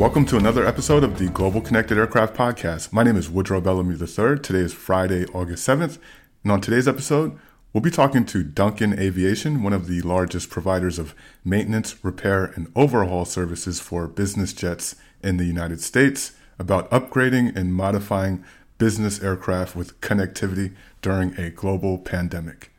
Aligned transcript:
Welcome 0.00 0.24
to 0.28 0.38
another 0.38 0.64
episode 0.64 1.04
of 1.04 1.18
the 1.18 1.28
Global 1.28 1.60
Connected 1.60 1.98
Aircraft 1.98 2.34
Podcast. 2.34 2.90
My 2.90 3.02
name 3.02 3.18
is 3.18 3.28
Woodrow 3.28 3.60
Bellamy 3.60 3.96
III. 4.00 4.38
Today 4.38 4.60
is 4.60 4.72
Friday, 4.72 5.26
August 5.34 5.68
7th. 5.68 5.98
And 6.42 6.50
on 6.50 6.62
today's 6.62 6.88
episode, 6.88 7.38
we'll 7.74 7.82
be 7.82 7.90
talking 7.90 8.24
to 8.24 8.42
Duncan 8.42 8.98
Aviation, 8.98 9.62
one 9.62 9.74
of 9.74 9.88
the 9.88 10.00
largest 10.00 10.48
providers 10.48 10.98
of 10.98 11.14
maintenance, 11.44 12.02
repair, 12.02 12.46
and 12.46 12.72
overhaul 12.74 13.26
services 13.26 13.78
for 13.78 14.08
business 14.08 14.54
jets 14.54 14.96
in 15.22 15.36
the 15.36 15.44
United 15.44 15.82
States, 15.82 16.32
about 16.58 16.90
upgrading 16.90 17.54
and 17.54 17.74
modifying 17.74 18.42
business 18.78 19.22
aircraft 19.22 19.76
with 19.76 20.00
connectivity 20.00 20.74
during 21.02 21.38
a 21.38 21.50
global 21.50 21.98
pandemic. 21.98 22.72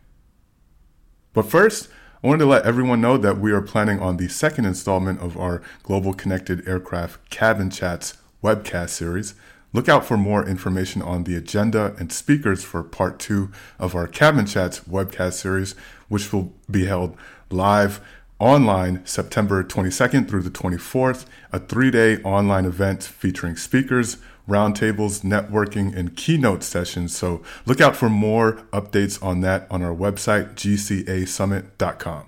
But 1.34 1.46
first, 1.46 1.88
I 2.24 2.28
wanted 2.28 2.44
to 2.44 2.52
let 2.52 2.66
everyone 2.68 3.02
know 3.02 3.18
that 3.18 3.40
we 3.40 3.52
are 3.52 3.64
planning 3.64 4.00
on 4.00 4.18
the 4.18 4.28
second 4.28 4.66
installment 4.66 5.20
of 5.22 5.36
our 5.38 5.64
Global 5.82 6.14
Connected 6.14 6.68
Aircraft 6.68 7.32
Cabin 7.32 7.72
Chats 7.72 8.16
webcast 8.44 8.90
series. 8.90 9.34
Look 9.74 9.90
out 9.90 10.06
for 10.06 10.18
more 10.18 10.48
information 10.48 11.02
on 11.02 11.24
the 11.24 11.36
agenda 11.36 11.96
and 11.98 12.14
speakers 12.14 12.64
for 12.64 12.84
part 12.84 13.18
two 13.18 13.52
of 13.80 13.96
our 13.96 14.06
Cabin 14.06 14.46
Chats 14.46 14.82
webcast 14.82 15.34
series, 15.34 15.74
which 16.10 16.32
will 16.32 16.54
be 16.70 16.86
held 16.86 17.18
live 17.50 18.00
online 18.38 19.04
September 19.04 19.64
22nd 19.64 20.30
through 20.30 20.44
the 20.44 20.52
24th, 20.52 21.26
a 21.52 21.58
three 21.58 21.90
day 21.90 22.18
online 22.18 22.66
event 22.66 23.04
featuring 23.04 23.56
speakers, 23.56 24.18
roundtables, 24.48 25.24
networking, 25.24 25.96
and 25.96 26.16
keynote 26.16 26.64
sessions. 26.64 27.16
So 27.16 27.42
look 27.66 27.80
out 27.82 27.96
for 27.96 28.10
more 28.10 28.54
updates 28.74 29.22
on 29.24 29.42
that 29.42 29.68
on 29.70 29.82
our 29.82 29.96
website, 29.96 30.56
gcasummit.com. 30.56 32.26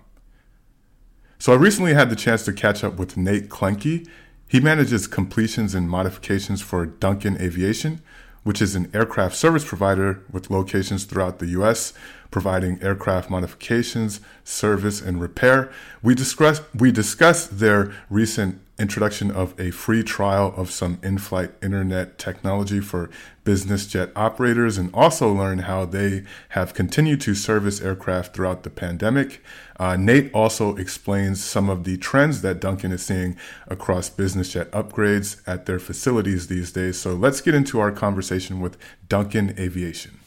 So 1.40 1.52
I 1.52 1.58
recently 1.58 1.94
had 1.94 2.10
the 2.10 2.16
chance 2.16 2.46
to 2.46 2.54
catch 2.54 2.84
up 2.84 2.96
with 2.98 3.18
Nate 3.18 3.50
Klenke. 3.50 4.08
He 4.48 4.60
manages 4.60 5.08
completions 5.08 5.76
and 5.76 5.90
modifications 5.90 6.62
for 6.62 6.86
Duncan 6.86 7.42
Aviation, 7.42 8.02
which 8.44 8.62
is 8.62 8.76
an 8.76 8.90
aircraft 8.94 9.36
service 9.36 9.66
provider 9.66 10.24
with 10.32 10.50
locations 10.50 11.04
throughout 11.06 11.40
the 11.40 11.48
U.S., 11.48 11.92
providing 12.32 12.82
aircraft 12.82 13.30
modifications, 13.30 14.20
service, 14.44 15.02
and 15.02 15.20
repair. 15.20 15.72
We 16.02 16.16
discussed 16.16 16.64
we 16.74 16.92
discussed 16.92 17.60
their 17.60 17.94
recent 18.10 18.62
introduction 18.80 19.30
of 19.30 19.58
a 19.60 19.70
free 19.70 20.04
trial 20.04 20.54
of 20.58 20.72
some 20.72 20.98
in-flight 21.04 21.52
internet 21.62 22.18
technology 22.18 22.80
for 22.80 23.10
business 23.44 23.86
jet 23.86 24.10
operators 24.16 24.78
and 24.78 24.90
also 24.94 25.32
learn 25.32 25.60
how 25.60 25.86
they 25.86 26.24
have 26.50 26.74
continued 26.74 27.22
to 27.22 27.36
service 27.36 27.82
aircraft 27.82 28.36
throughout 28.36 28.64
the 28.64 28.70
pandemic. 28.70 29.44
Uh, 29.80 29.96
Nate 29.96 30.34
also 30.34 30.76
explains 30.76 31.44
some 31.44 31.70
of 31.70 31.84
the 31.84 31.98
trends 31.98 32.42
that 32.42 32.60
Duncan 32.60 32.92
is 32.92 33.04
seeing 33.04 33.38
across 33.68 34.10
business 34.10 34.54
jet 34.54 34.72
upgrades 34.72 35.42
at 35.46 35.66
their 35.66 35.80
facilities 35.80 36.48
these 36.48 36.72
days. 36.72 37.00
So 37.00 37.14
let's 37.14 37.42
get 37.42 37.54
into 37.54 37.80
our 37.80 37.92
conversation 37.92 38.60
with 38.60 38.78
Duncan 39.08 39.54
Aviation. 39.60 40.20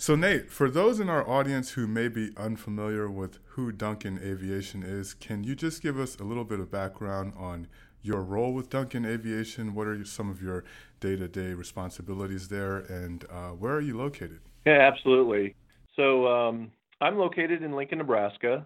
So, 0.00 0.14
Nate, 0.14 0.48
for 0.48 0.70
those 0.70 1.00
in 1.00 1.08
our 1.08 1.28
audience 1.28 1.72
who 1.72 1.88
may 1.88 2.06
be 2.06 2.30
unfamiliar 2.36 3.10
with 3.10 3.40
who 3.48 3.72
Duncan 3.72 4.16
Aviation 4.22 4.84
is, 4.84 5.12
can 5.12 5.42
you 5.42 5.56
just 5.56 5.82
give 5.82 5.98
us 5.98 6.14
a 6.20 6.22
little 6.22 6.44
bit 6.44 6.60
of 6.60 6.70
background 6.70 7.32
on 7.36 7.66
your 8.00 8.22
role 8.22 8.54
with 8.54 8.70
Duncan 8.70 9.04
Aviation? 9.04 9.74
What 9.74 9.88
are 9.88 10.04
some 10.04 10.30
of 10.30 10.40
your 10.40 10.62
day 11.00 11.16
to 11.16 11.26
day 11.26 11.52
responsibilities 11.52 12.46
there, 12.46 12.76
and 12.76 13.24
uh, 13.28 13.48
where 13.48 13.74
are 13.74 13.80
you 13.80 13.98
located? 13.98 14.38
Yeah, 14.64 14.88
absolutely. 14.88 15.56
So, 15.96 16.28
um, 16.28 16.70
I'm 17.00 17.18
located 17.18 17.64
in 17.64 17.72
Lincoln, 17.72 17.98
Nebraska, 17.98 18.64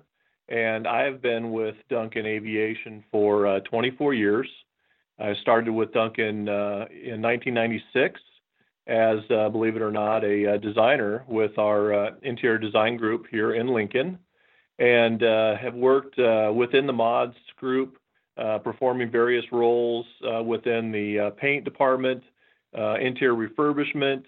and 0.50 0.86
I 0.86 1.00
have 1.04 1.22
been 1.22 1.50
with 1.50 1.76
Duncan 1.88 2.26
Aviation 2.26 3.02
for 3.10 3.46
uh, 3.46 3.60
24 3.60 4.12
years. 4.12 4.48
I 5.18 5.32
started 5.40 5.72
with 5.72 5.94
Duncan 5.94 6.46
uh, 6.50 6.84
in 6.92 7.22
1996 7.22 8.20
as, 8.86 9.18
uh, 9.30 9.48
believe 9.48 9.76
it 9.76 9.82
or 9.82 9.92
not, 9.92 10.24
a, 10.24 10.44
a 10.44 10.58
designer 10.58 11.24
with 11.28 11.56
our 11.58 11.94
uh, 11.94 12.10
interior 12.22 12.58
design 12.58 12.96
group 12.96 13.26
here 13.30 13.54
in 13.54 13.68
Lincoln, 13.68 14.18
and 14.78 15.22
uh, 15.22 15.56
have 15.56 15.74
worked 15.74 16.18
uh, 16.18 16.52
within 16.54 16.86
the 16.86 16.92
mods 16.92 17.36
group, 17.56 17.98
uh, 18.36 18.58
performing 18.58 19.10
various 19.10 19.44
roles 19.52 20.06
uh, 20.26 20.42
within 20.42 20.90
the 20.90 21.32
paint 21.38 21.64
department, 21.64 22.22
interior 22.74 23.34
refurbishment, 23.34 24.24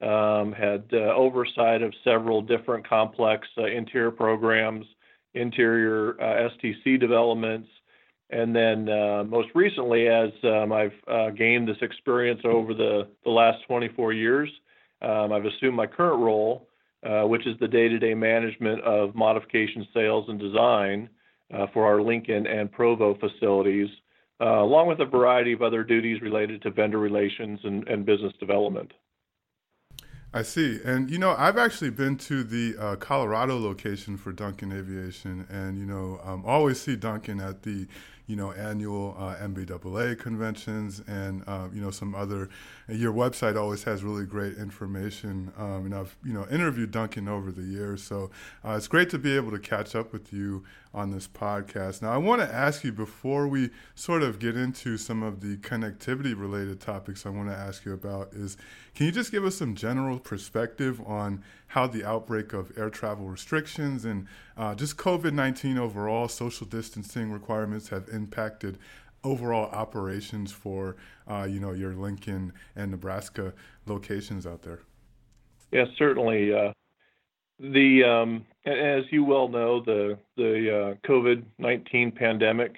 um, 0.00 0.52
had 0.52 0.92
oversight 0.94 1.82
of 1.82 1.92
several 2.04 2.40
different 2.40 2.88
complex 2.88 3.46
interior 3.56 4.12
programs, 4.12 4.86
interior 5.34 6.14
STC 6.14 6.98
developments, 6.98 7.68
and 8.30 8.54
then 8.54 8.88
uh, 8.88 9.24
most 9.24 9.48
recently, 9.54 10.08
as 10.08 10.30
um, 10.44 10.72
I've 10.72 10.92
uh, 11.06 11.30
gained 11.30 11.66
this 11.66 11.78
experience 11.80 12.40
over 12.44 12.74
the, 12.74 13.08
the 13.24 13.30
last 13.30 13.58
24 13.66 14.12
years, 14.12 14.50
um, 15.00 15.32
I've 15.32 15.46
assumed 15.46 15.76
my 15.76 15.86
current 15.86 16.20
role, 16.20 16.68
uh, 17.02 17.22
which 17.22 17.46
is 17.46 17.58
the 17.60 17.68
day 17.68 17.88
to 17.88 17.98
day 17.98 18.14
management 18.14 18.82
of 18.82 19.14
modification 19.14 19.86
sales 19.94 20.26
and 20.28 20.38
design 20.38 21.08
uh, 21.54 21.66
for 21.72 21.86
our 21.86 22.02
Lincoln 22.02 22.46
and 22.46 22.70
Provo 22.70 23.16
facilities, 23.18 23.88
uh, 24.40 24.62
along 24.62 24.88
with 24.88 25.00
a 25.00 25.06
variety 25.06 25.52
of 25.52 25.62
other 25.62 25.82
duties 25.82 26.20
related 26.20 26.60
to 26.62 26.70
vendor 26.70 26.98
relations 26.98 27.60
and, 27.64 27.88
and 27.88 28.04
business 28.04 28.32
development. 28.38 28.92
I 30.32 30.42
see. 30.42 30.78
And, 30.84 31.10
you 31.10 31.18
know, 31.18 31.34
I've 31.38 31.56
actually 31.56 31.90
been 31.90 32.16
to 32.18 32.44
the 32.44 32.76
uh, 32.78 32.96
Colorado 32.96 33.58
location 33.58 34.18
for 34.18 34.30
Duncan 34.30 34.72
Aviation 34.72 35.46
and, 35.48 35.78
you 35.78 35.86
know, 35.86 36.20
um, 36.22 36.44
always 36.44 36.80
see 36.80 36.96
Duncan 36.96 37.40
at 37.40 37.62
the 37.62 37.86
you 38.28 38.36
know, 38.36 38.52
annual 38.52 39.16
uh, 39.18 39.34
NBAA 39.36 40.18
conventions 40.18 41.02
and, 41.08 41.42
uh, 41.46 41.66
you 41.72 41.80
know, 41.80 41.90
some 41.90 42.14
other. 42.14 42.50
Your 42.86 43.12
website 43.12 43.58
always 43.58 43.82
has 43.84 44.04
really 44.04 44.26
great 44.26 44.58
information. 44.58 45.50
Um, 45.56 45.86
and 45.86 45.94
I've, 45.94 46.14
you 46.22 46.34
know, 46.34 46.46
interviewed 46.50 46.90
Duncan 46.90 47.26
over 47.26 47.50
the 47.50 47.62
years. 47.62 48.02
So 48.02 48.30
uh, 48.62 48.72
it's 48.72 48.86
great 48.86 49.08
to 49.10 49.18
be 49.18 49.34
able 49.34 49.50
to 49.52 49.58
catch 49.58 49.96
up 49.96 50.12
with 50.12 50.30
you 50.32 50.62
on 50.98 51.12
this 51.12 51.28
podcast. 51.28 52.02
Now, 52.02 52.10
I 52.10 52.16
want 52.16 52.42
to 52.42 52.52
ask 52.52 52.82
you 52.82 52.90
before 52.90 53.46
we 53.46 53.70
sort 53.94 54.22
of 54.22 54.40
get 54.40 54.56
into 54.56 54.98
some 54.98 55.22
of 55.22 55.40
the 55.40 55.56
connectivity 55.58 56.36
related 56.36 56.80
topics 56.80 57.24
I 57.24 57.28
want 57.28 57.48
to 57.48 57.54
ask 57.54 57.84
you 57.84 57.92
about 57.92 58.32
is 58.32 58.56
can 58.96 59.06
you 59.06 59.12
just 59.12 59.30
give 59.30 59.44
us 59.44 59.54
some 59.54 59.76
general 59.76 60.18
perspective 60.18 61.00
on 61.06 61.44
how 61.68 61.86
the 61.86 62.04
outbreak 62.04 62.52
of 62.52 62.76
air 62.76 62.90
travel 62.90 63.26
restrictions 63.26 64.04
and 64.04 64.26
uh, 64.56 64.74
just 64.74 64.96
COVID 64.96 65.32
19 65.32 65.78
overall 65.78 66.26
social 66.26 66.66
distancing 66.66 67.30
requirements 67.30 67.90
have 67.90 68.08
impacted 68.08 68.76
overall 69.22 69.70
operations 69.70 70.50
for 70.50 70.96
uh, 71.30 71.46
you 71.48 71.60
know 71.60 71.72
your 71.72 71.94
Lincoln 71.94 72.52
and 72.74 72.90
Nebraska 72.90 73.54
locations 73.86 74.48
out 74.48 74.62
there? 74.62 74.80
Yes, 75.70 75.86
certainly. 75.96 76.52
Uh, 76.52 76.72
the 77.60 78.04
um, 78.04 78.46
as 78.64 79.04
you 79.10 79.24
well 79.24 79.48
know, 79.48 79.80
the 79.80 80.18
the 80.36 80.96
uh, 80.96 81.08
COVID 81.08 81.42
nineteen 81.58 82.12
pandemic 82.12 82.76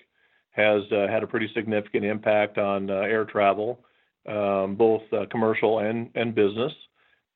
has 0.51 0.83
uh, 0.93 1.07
had 1.09 1.23
a 1.23 1.27
pretty 1.27 1.51
significant 1.55 2.05
impact 2.05 2.59
on 2.59 2.91
uh, 2.91 2.95
air 2.95 3.25
travel, 3.25 3.81
um, 4.29 4.75
both 4.77 5.03
uh, 5.13 5.27
commercial 5.31 5.81
and 5.81 6.11
and 6.15 6.35
business. 6.35 6.73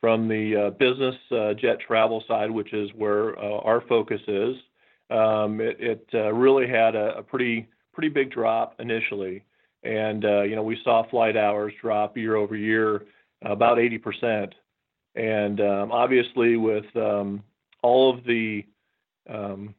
From 0.00 0.28
the 0.28 0.66
uh, 0.66 0.70
business 0.70 1.14
uh, 1.30 1.54
jet 1.54 1.80
travel 1.80 2.22
side, 2.28 2.50
which 2.50 2.74
is 2.74 2.90
where 2.94 3.38
our 3.38 3.80
focus 3.88 4.20
is, 4.28 4.54
um, 5.08 5.62
it, 5.62 6.06
it 6.12 6.14
really 6.14 6.68
had 6.68 6.94
a, 6.94 7.16
a, 7.16 7.22
pretty 7.22 7.66
pretty 7.94 8.10
big 8.10 8.30
drop 8.30 8.74
initially, 8.80 9.42
and 9.82 10.22
you 10.22 10.56
know 10.56 10.62
we 10.62 10.78
saw 10.84 11.08
flight 11.08 11.38
hours 11.38 11.72
drop 11.80 12.18
year 12.18 12.36
over 12.36 12.54
year 12.54 13.06
about 13.42 13.78
80 13.78 13.98
percent, 13.98 14.54
and 15.14 15.60
um, 15.60 15.92
obviously 15.92 16.56
with 16.56 16.84
um, 16.96 17.42
all 17.82 18.12
of 18.12 18.24
the 18.24 18.64
um, 19.28 19.74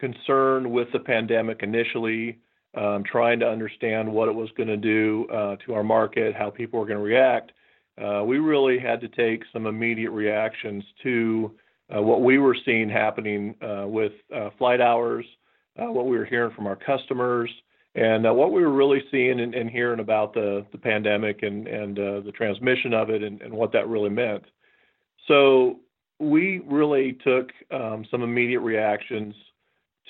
concern 0.00 0.70
with 0.70 0.88
the 0.92 0.98
pandemic 0.98 1.62
initially, 1.62 2.38
um, 2.74 3.04
trying 3.04 3.40
to 3.40 3.48
understand 3.48 4.12
what 4.12 4.28
it 4.28 4.34
was 4.34 4.50
going 4.56 4.68
to 4.68 4.76
do 4.76 5.26
uh, 5.32 5.56
to 5.64 5.74
our 5.74 5.84
market, 5.84 6.34
how 6.34 6.50
people 6.50 6.80
were 6.80 6.86
going 6.86 6.98
to 6.98 7.04
react 7.04 7.52
uh, 8.02 8.22
we 8.24 8.38
really 8.38 8.78
had 8.78 9.00
to 9.00 9.08
take 9.08 9.44
some 9.52 9.66
immediate 9.66 10.10
reactions 10.10 10.84
to 11.02 11.52
uh, 11.94 12.02
what 12.02 12.22
we 12.22 12.38
were 12.38 12.56
seeing 12.64 12.88
happening 12.88 13.54
uh, 13.62 13.86
with 13.86 14.12
uh, 14.34 14.50
flight 14.58 14.80
hours, 14.80 15.24
uh, 15.78 15.90
what 15.90 16.06
we 16.06 16.16
were 16.16 16.24
hearing 16.24 16.54
from 16.54 16.66
our 16.66 16.76
customers, 16.76 17.50
and 17.94 18.26
uh, 18.26 18.32
what 18.32 18.52
we 18.52 18.62
were 18.62 18.72
really 18.72 19.02
seeing 19.10 19.40
and, 19.40 19.54
and 19.54 19.70
hearing 19.70 20.00
about 20.00 20.34
the, 20.34 20.66
the 20.72 20.78
pandemic 20.78 21.42
and, 21.42 21.68
and 21.68 21.96
the 21.96 22.32
transmission 22.34 22.92
of 22.92 23.10
it 23.10 23.22
and, 23.22 23.40
and, 23.42 23.52
what 23.52 23.72
that 23.72 23.88
really 23.88 24.10
meant. 24.10 24.44
So 25.28 25.78
we 26.18 26.60
really 26.66 27.12
took 27.24 27.50
um, 27.70 28.04
some 28.10 28.22
immediate 28.22 28.60
reactions 28.60 29.34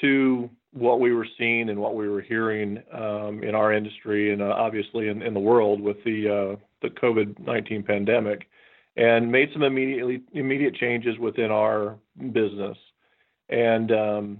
to 0.00 0.48
what 0.72 0.98
we 0.98 1.12
were 1.12 1.26
seeing 1.38 1.68
and 1.68 1.78
what 1.78 1.94
we 1.94 2.08
were 2.08 2.20
hearing 2.20 2.82
um, 2.92 3.42
in 3.42 3.54
our 3.54 3.72
industry 3.72 4.32
and 4.32 4.42
obviously 4.42 5.08
in, 5.08 5.22
in, 5.22 5.34
the 5.34 5.40
world 5.40 5.80
with 5.80 6.02
the 6.04 6.58
the 6.82 6.88
COVID-19 6.88 7.86
pandemic 7.86 8.46
and 8.96 9.30
made 9.30 9.50
some 9.52 9.62
immediately 9.62 10.22
immediate 10.32 10.74
changes 10.74 11.18
within 11.18 11.50
our 11.50 11.96
business. 12.32 12.76
And 13.48 13.90
um, 13.92 14.38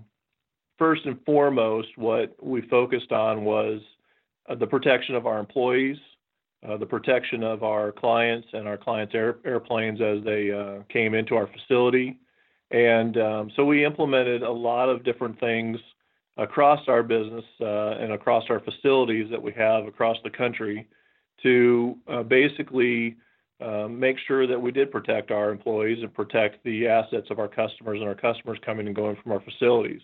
first 0.85 1.07
and 1.07 1.19
foremost, 1.25 1.89
what 1.97 2.37
we 2.43 2.61
focused 2.69 3.11
on 3.11 3.43
was 3.43 3.81
uh, 4.51 4.55
the 4.55 4.67
protection 4.67 5.15
of 5.15 5.27
our 5.27 5.39
employees, 5.39 5.97
uh, 6.69 6.77
the 6.77 6.85
protection 6.85 7.43
of 7.43 7.63
our 7.63 7.91
clients 7.91 8.47
and 8.53 8.69
our 8.69 8.77
clients' 8.77 9.15
air, 9.15 9.39
airplanes 9.47 10.03
as 10.03 10.23
they 10.25 10.51
uh, 10.51 10.83
came 10.93 11.15
into 11.15 11.37
our 11.37 11.47
facility. 11.47 12.19
And 12.71 13.17
um, 13.17 13.51
so 13.57 13.65
we 13.65 13.83
implemented 13.83 14.43
a 14.43 14.51
lot 14.51 14.91
of 14.91 15.05
different 15.05 15.41
things 15.41 15.79
across 16.37 16.81
our 16.87 17.03
business 17.03 17.47
and 17.61 18.13
across 18.13 18.45
our 18.51 18.61
facilities 18.61 19.31
that 19.31 19.43
we 19.43 19.53
have 19.53 19.87
across 19.87 20.19
the 20.23 20.29
country 20.29 20.87
to 21.43 21.97
basically 22.29 23.17
make 23.89 24.17
sure 24.27 24.47
that 24.47 24.61
we 24.61 24.71
did 24.71 24.91
protect 24.91 25.31
our 25.31 25.51
employees 25.51 26.03
and 26.03 26.13
protect 26.13 26.63
the 26.63 26.89
assets 26.89 27.29
of 27.31 27.39
our 27.39 27.49
customers 27.49 28.01
and 28.01 28.09
our 28.09 28.15
customers 28.15 28.59
coming 28.67 28.87
and 28.87 28.95
going 28.95 29.17
from 29.23 29.33
our 29.33 29.41
facilities. 29.41 30.03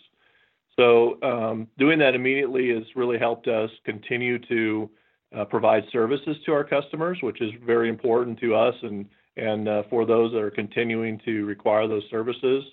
So 0.81 1.19
um, 1.23 1.69
doing 1.79 1.99
that 1.99 2.15
immediately 2.15 2.71
has 2.71 2.85
really 2.97 3.19
helped 3.19 3.49
us 3.49 3.69
continue 3.85 4.39
to 4.39 4.89
uh, 5.37 5.45
provide 5.45 5.85
services 5.93 6.39
to 6.47 6.53
our 6.53 6.65
customers, 6.65 7.19
which 7.23 7.43
is 7.43 7.51
very 7.67 7.91
important 7.91 8.41
to 8.41 8.55
us 8.55 8.75
and 8.83 9.07
and 9.37 9.69
uh, 9.69 9.83
for 9.91 10.07
those 10.07 10.33
that 10.33 10.41
are 10.41 10.51
continuing 10.51 11.21
to 11.27 11.45
require 11.45 11.87
those 11.87 12.03
services. 12.11 12.65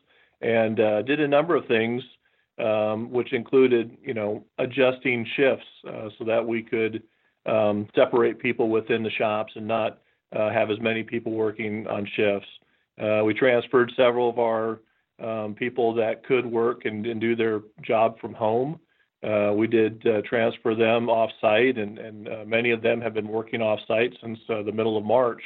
And 0.42 0.80
uh, 0.80 1.02
did 1.02 1.20
a 1.20 1.28
number 1.28 1.56
of 1.56 1.66
things, 1.68 2.02
um, 2.58 3.12
which 3.12 3.34
included, 3.34 3.98
you 4.02 4.14
know, 4.14 4.44
adjusting 4.58 5.26
shifts 5.36 5.68
so 5.84 6.26
that 6.26 6.46
we 6.46 6.64
could 6.64 7.04
um, 7.46 7.88
separate 7.94 8.40
people 8.40 8.70
within 8.70 9.04
the 9.04 9.12
shops 9.12 9.54
and 9.56 9.68
not 9.68 10.00
have 10.34 10.72
as 10.72 10.80
many 10.80 11.04
people 11.04 11.34
working 11.34 11.88
on 11.88 12.08
shifts. 12.16 12.50
We 13.26 13.34
transferred 13.34 13.92
several 13.96 14.30
of 14.30 14.40
our 14.40 14.80
um, 15.24 15.56
people 15.56 15.94
that 15.96 16.26
could 16.26 16.46
work 16.46 16.86
and, 16.86 17.06
and, 17.06 17.20
do 17.20 17.36
their 17.36 17.62
job 17.82 18.20
from 18.20 18.34
home. 18.34 18.80
Uh, 19.24 19.52
we 19.54 19.66
did 19.66 20.06
uh, 20.06 20.22
transfer 20.22 20.76
them 20.76 21.10
off 21.10 21.32
site, 21.42 21.78
and, 21.78 21.98
and 21.98 22.28
uh, 22.28 22.44
many 22.46 22.72
of 22.72 22.84
them 22.84 23.02
have 23.02 23.14
been 23.14 23.28
working 23.28 23.62
off 23.62 23.80
site 23.88 24.16
since 24.22 24.38
uh, 24.50 24.62
the 24.62 24.72
middle 24.72 24.96
of 24.98 25.04
March, 25.04 25.42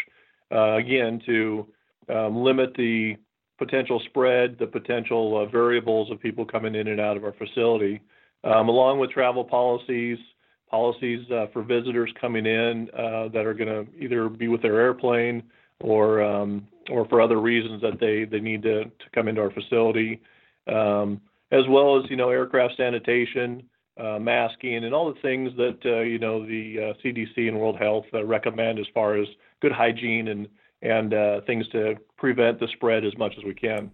again, 0.51 1.21
to 1.25 1.65
um, 2.09 2.43
limit 2.43 2.73
the 2.75 3.15
potential 3.57 4.01
spread, 4.07 4.57
the 4.59 4.67
potential 4.67 5.47
variables 5.47 6.11
of 6.11 6.19
people 6.19 6.45
coming 6.45 6.75
in 6.75 6.87
and 6.87 6.99
out 6.99 7.15
of 7.15 7.23
our 7.23 7.33
facility, 7.33 8.01
um, 8.43 8.67
along 8.67 8.99
with 8.99 9.11
travel 9.11 9.45
policies, 9.45 10.17
policies 10.71 11.29
uh, 11.31 11.45
for 11.53 11.61
visitors 11.61 12.11
coming 12.19 12.45
in 12.45 12.89
uh, 12.97 13.27
that 13.27 13.45
are 13.45 13.53
going 13.53 13.69
to 13.69 13.85
either 14.03 14.29
be 14.29 14.47
with 14.47 14.61
their 14.61 14.79
airplane 14.79 15.43
or 15.81 16.21
um, 16.21 16.67
or 16.89 17.05
for 17.07 17.21
other 17.21 17.39
reasons 17.39 17.81
that 17.81 17.99
they 17.99 18.25
they 18.25 18.39
need 18.39 18.63
to 18.63 18.85
to 18.85 19.09
come 19.13 19.27
into 19.27 19.41
our 19.41 19.51
facility, 19.51 20.21
um, 20.67 21.21
as 21.51 21.63
well 21.69 21.99
as 21.99 22.09
you 22.09 22.15
know 22.15 22.29
aircraft 22.29 22.77
sanitation, 22.77 23.63
uh, 23.99 24.19
masking, 24.19 24.83
and 24.83 24.93
all 24.93 25.13
the 25.13 25.19
things 25.21 25.51
that 25.57 25.79
uh, 25.85 25.99
you 26.01 26.19
know 26.19 26.45
the 26.45 26.95
CDC 27.03 27.37
uh, 27.37 27.41
and 27.49 27.59
World 27.59 27.77
Health 27.77 28.05
uh, 28.13 28.23
recommend 28.23 28.79
as 28.79 28.87
far 28.93 29.15
as 29.17 29.27
good 29.61 29.71
hygiene 29.71 30.27
and 30.27 30.47
and 30.83 31.45
things 31.45 31.67
to 31.69 31.95
prevent 32.17 32.59
the 32.59 32.67
spread 32.73 33.05
as 33.05 33.15
much 33.17 33.33
as 33.37 33.43
we 33.43 33.53
can. 33.53 33.91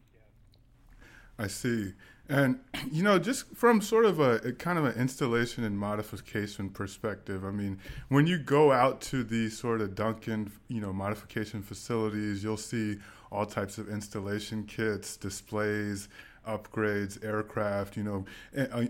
I 1.38 1.48
see. 1.48 1.94
And 2.30 2.60
you 2.92 3.04
know, 3.04 3.20
just 3.20 3.48
from 3.56 3.82
sort 3.82 4.06
of 4.06 4.20
a, 4.20 4.36
a, 4.38 4.52
kind 4.54 4.78
of 4.78 4.86
an 4.86 5.00
installation 5.00 5.64
and 5.64 5.78
modification 5.78 6.70
perspective, 6.70 7.46
I 7.46 7.52
mean, 7.52 7.80
when 8.10 8.28
you 8.28 8.38
go 8.38 8.72
out 8.72 9.02
to 9.02 9.24
these 9.24 9.58
sort 9.58 9.82
of 9.82 9.96
Duncan, 9.96 10.52
you 10.68 10.82
know, 10.82 10.94
modification 10.94 11.62
facilities, 11.62 12.44
you'll 12.44 12.58
see 12.58 12.98
all 13.32 13.46
types 13.46 13.78
of 13.78 13.90
installation 13.90 14.64
kits, 14.64 15.18
displays, 15.18 16.08
upgrades, 16.48 17.24
aircraft, 17.26 17.98
you 17.98 18.04
know, 18.04 18.26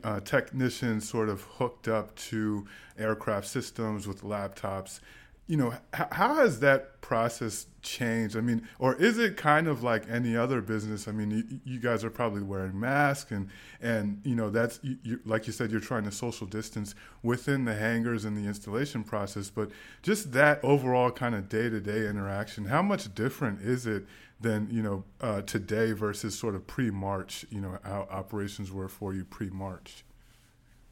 uh, 0.03 0.19
technicians 0.19 1.09
sort 1.09 1.27
of 1.27 1.41
hooked 1.41 1.87
up 1.87 2.15
to 2.15 2.67
aircraft 2.99 3.47
systems 3.47 4.07
with 4.07 4.21
laptops 4.21 4.99
you 5.47 5.55
know, 5.55 5.73
how 5.93 6.35
has 6.35 6.59
that 6.59 6.99
process 6.99 7.67
changed? 7.81 8.35
I 8.35 8.41
mean, 8.41 8.67
or 8.79 8.95
is 8.95 9.17
it 9.17 9.37
kind 9.37 9.67
of 9.67 9.81
like 9.81 10.03
any 10.09 10.35
other 10.35 10.59
business? 10.61 11.07
I 11.07 11.13
mean, 11.13 11.31
you, 11.31 11.59
you 11.63 11.79
guys 11.79 12.03
are 12.03 12.09
probably 12.09 12.41
wearing 12.41 12.77
masks, 12.77 13.31
and 13.31 13.49
and 13.81 14.19
you 14.25 14.35
know 14.35 14.49
that's 14.49 14.81
you, 14.83 14.97
you, 15.03 15.19
like 15.23 15.47
you 15.47 15.53
said, 15.53 15.71
you're 15.71 15.79
trying 15.79 16.03
to 16.03 16.11
social 16.11 16.45
distance 16.45 16.95
within 17.23 17.63
the 17.63 17.75
hangars 17.75 18.25
and 18.25 18.37
the 18.37 18.45
installation 18.45 19.05
process. 19.05 19.49
But 19.49 19.71
just 20.01 20.33
that 20.33 20.61
overall 20.63 21.11
kind 21.11 21.33
of 21.33 21.47
day 21.47 21.69
to 21.69 21.79
day 21.79 22.07
interaction, 22.07 22.65
how 22.65 22.81
much 22.81 23.15
different 23.15 23.61
is 23.61 23.87
it 23.87 24.05
than 24.41 24.67
you 24.69 24.83
know 24.83 25.05
uh, 25.21 25.43
today 25.43 25.93
versus 25.93 26.37
sort 26.37 26.55
of 26.55 26.67
pre 26.67 26.91
March? 26.91 27.45
You 27.49 27.61
know, 27.61 27.79
how 27.83 28.05
operations 28.11 28.69
were 28.69 28.89
for 28.89 29.13
you 29.13 29.23
pre 29.23 29.49
March. 29.49 30.03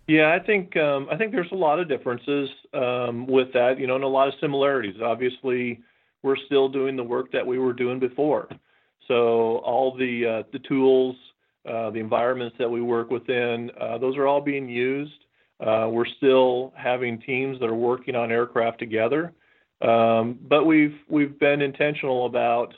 Yeah, 0.08 0.38
I 0.40 0.46
think 0.46 0.78
um, 0.78 1.08
I 1.12 1.18
think 1.18 1.32
there's 1.32 1.52
a 1.52 1.56
lot 1.56 1.80
of 1.80 1.90
differences 1.90 2.50
um, 2.74 3.26
with 3.26 3.52
that, 3.54 3.80
you 3.80 3.88
know, 3.88 3.96
and 3.96 4.04
a 4.04 4.08
lot 4.08 4.28
of 4.28 4.36
similarities. 4.40 4.96
Obviously, 5.04 5.82
we're 6.22 6.38
still 6.46 6.70
doing 6.70 6.96
the 6.96 7.04
work 7.04 7.32
that 7.32 7.46
we 7.46 7.58
were 7.58 7.74
doing 7.74 8.00
before. 8.00 8.48
So 9.08 9.58
all 9.60 9.96
the 9.98 10.44
uh, 10.44 10.44
the 10.54 10.60
tools, 10.60 11.16
uh, 11.68 11.90
the 11.90 12.00
environments 12.00 12.56
that 12.60 12.70
we 12.70 12.82
work 12.82 13.10
within, 13.10 13.72
uh, 13.82 13.98
those 13.98 14.16
are 14.16 14.28
all 14.28 14.42
being 14.42 14.70
used. 14.70 15.26
Uh, 15.60 15.88
we're 15.90 16.06
still 16.18 16.72
having 16.76 17.20
teams 17.22 17.60
that 17.60 17.66
are 17.66 17.76
working 17.76 18.16
on 18.16 18.32
aircraft 18.32 18.78
together, 18.78 19.34
um, 19.82 20.38
but 20.48 20.66
we've 20.66 20.96
we've 21.10 21.40
been 21.40 21.62
intentional 21.62 22.28
about 22.28 22.76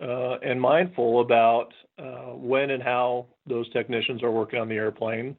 uh, 0.00 0.38
and 0.44 0.60
mindful 0.60 1.20
about 1.20 1.72
uh, 1.98 2.34
when 2.34 2.70
and 2.70 2.82
how 2.82 3.26
those 3.46 3.68
technicians 3.72 4.22
are 4.22 4.30
working 4.30 4.60
on 4.60 4.68
the 4.68 4.74
airplane. 4.76 5.34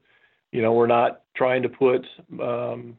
You 0.51 0.61
know, 0.61 0.73
we're 0.73 0.87
not 0.87 1.21
trying 1.35 1.63
to 1.63 1.69
put 1.69 2.05
um, 2.41 2.97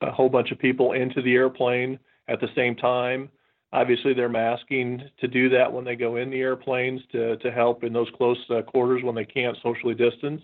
a 0.00 0.10
whole 0.10 0.28
bunch 0.28 0.50
of 0.50 0.58
people 0.58 0.92
into 0.92 1.22
the 1.22 1.34
airplane 1.34 1.98
at 2.28 2.40
the 2.40 2.48
same 2.54 2.76
time. 2.76 3.30
Obviously, 3.72 4.14
they're 4.14 4.28
masking 4.28 5.02
to 5.20 5.28
do 5.28 5.48
that 5.50 5.72
when 5.72 5.84
they 5.84 5.96
go 5.96 6.16
in 6.16 6.30
the 6.30 6.40
airplanes 6.40 7.00
to, 7.12 7.36
to 7.38 7.50
help 7.50 7.84
in 7.84 7.92
those 7.92 8.08
close 8.16 8.38
uh, 8.50 8.62
quarters 8.62 9.02
when 9.02 9.14
they 9.14 9.24
can't 9.24 9.56
socially 9.62 9.94
distance. 9.94 10.42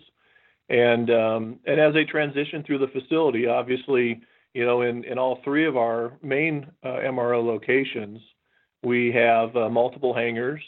And 0.69 1.09
um, 1.11 1.59
and 1.65 1.79
as 1.79 1.93
they 1.93 2.03
transition 2.03 2.63
through 2.63 2.79
the 2.79 2.87
facility, 2.87 3.47
obviously, 3.47 4.21
you 4.53 4.65
know, 4.65 4.81
in, 4.81 5.03
in 5.05 5.17
all 5.17 5.39
three 5.43 5.65
of 5.65 5.77
our 5.77 6.13
main 6.21 6.67
uh, 6.83 6.99
MRO 7.05 7.45
locations, 7.45 8.19
we 8.83 9.11
have 9.11 9.55
uh, 9.55 9.69
multiple 9.69 10.13
hangars, 10.13 10.61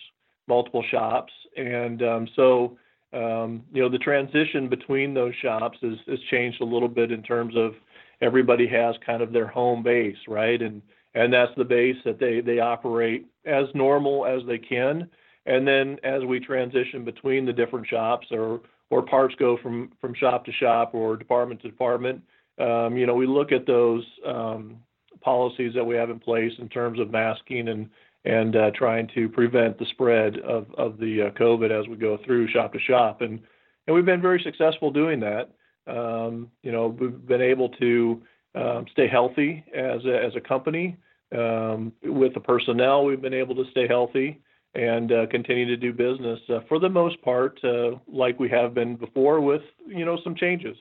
multiple 0.47 0.83
shops, 0.89 1.33
and 1.57 2.01
um, 2.01 2.27
so 2.35 2.77
um, 3.13 3.63
you 3.73 3.81
know, 3.81 3.89
the 3.89 3.97
transition 3.97 4.69
between 4.69 5.13
those 5.13 5.33
shops 5.41 5.77
has, 5.81 5.97
has 6.07 6.19
changed 6.29 6.61
a 6.61 6.65
little 6.65 6.87
bit 6.87 7.11
in 7.11 7.23
terms 7.23 7.55
of 7.57 7.73
everybody 8.21 8.67
has 8.67 8.95
kind 9.05 9.21
of 9.21 9.31
their 9.31 9.47
home 9.47 9.83
base, 9.83 10.17
right? 10.27 10.61
And 10.61 10.81
and 11.15 11.33
that's 11.33 11.51
the 11.57 11.63
base 11.63 11.97
that 12.05 12.19
they 12.19 12.41
they 12.41 12.59
operate 12.59 13.25
as 13.45 13.65
normal 13.73 14.25
as 14.25 14.45
they 14.47 14.59
can. 14.59 15.09
And 15.45 15.67
then 15.67 15.97
as 16.03 16.23
we 16.23 16.39
transition 16.39 17.03
between 17.03 17.45
the 17.45 17.53
different 17.53 17.87
shops 17.87 18.27
or 18.31 18.61
or 18.91 19.01
parts 19.01 19.35
go 19.39 19.57
from 19.61 19.91
from 19.99 20.13
shop 20.13 20.45
to 20.45 20.51
shop 20.51 20.93
or 20.93 21.17
department 21.17 21.61
to 21.61 21.69
department, 21.69 22.21
um, 22.59 22.95
you 22.95 23.05
know, 23.05 23.15
we 23.15 23.25
look 23.25 23.51
at 23.51 23.65
those 23.65 24.05
um, 24.25 24.77
policies 25.21 25.73
that 25.73 25.83
we 25.83 25.95
have 25.95 26.09
in 26.09 26.19
place 26.19 26.51
in 26.59 26.69
terms 26.69 26.99
of 26.99 27.09
masking 27.09 27.69
and 27.69 27.89
and 28.25 28.55
uh, 28.55 28.71
trying 28.75 29.07
to 29.15 29.29
prevent 29.29 29.77
the 29.79 29.85
spread 29.91 30.37
of, 30.39 30.67
of 30.77 30.97
the 30.97 31.27
uh, 31.27 31.39
COVID 31.39 31.71
as 31.71 31.87
we 31.87 31.95
go 31.95 32.17
through 32.25 32.49
shop 32.49 32.73
to 32.73 32.79
shop. 32.79 33.21
And, 33.21 33.39
and 33.87 33.95
we've 33.95 34.05
been 34.05 34.21
very 34.21 34.41
successful 34.43 34.91
doing 34.91 35.19
that. 35.21 35.51
Um, 35.87 36.49
you 36.61 36.71
know, 36.71 36.87
we've 36.87 37.25
been 37.25 37.41
able 37.41 37.69
to 37.69 38.21
um, 38.55 38.85
stay 38.91 39.07
healthy 39.07 39.63
as 39.75 40.03
a, 40.05 40.23
as 40.23 40.35
a 40.35 40.41
company. 40.41 40.97
Um, 41.35 41.93
with 42.03 42.33
the 42.33 42.39
personnel, 42.39 43.05
we've 43.05 43.21
been 43.21 43.33
able 43.33 43.55
to 43.55 43.69
stay 43.71 43.87
healthy 43.87 44.41
and 44.75 45.11
uh, 45.11 45.25
continue 45.27 45.65
to 45.65 45.77
do 45.77 45.93
business 45.93 46.39
uh, 46.49 46.59
for 46.67 46.79
the 46.79 46.89
most 46.89 47.21
part, 47.21 47.59
uh, 47.63 47.91
like 48.07 48.39
we 48.39 48.49
have 48.49 48.73
been 48.73 48.95
before, 48.95 49.41
with 49.41 49.61
you 49.87 50.05
know 50.05 50.17
some 50.23 50.35
changes. 50.35 50.77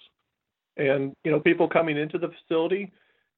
And 0.77 1.15
you 1.25 1.31
know, 1.31 1.41
people 1.41 1.69
coming 1.69 1.97
into 1.97 2.19
the 2.19 2.29
facility 2.29 2.93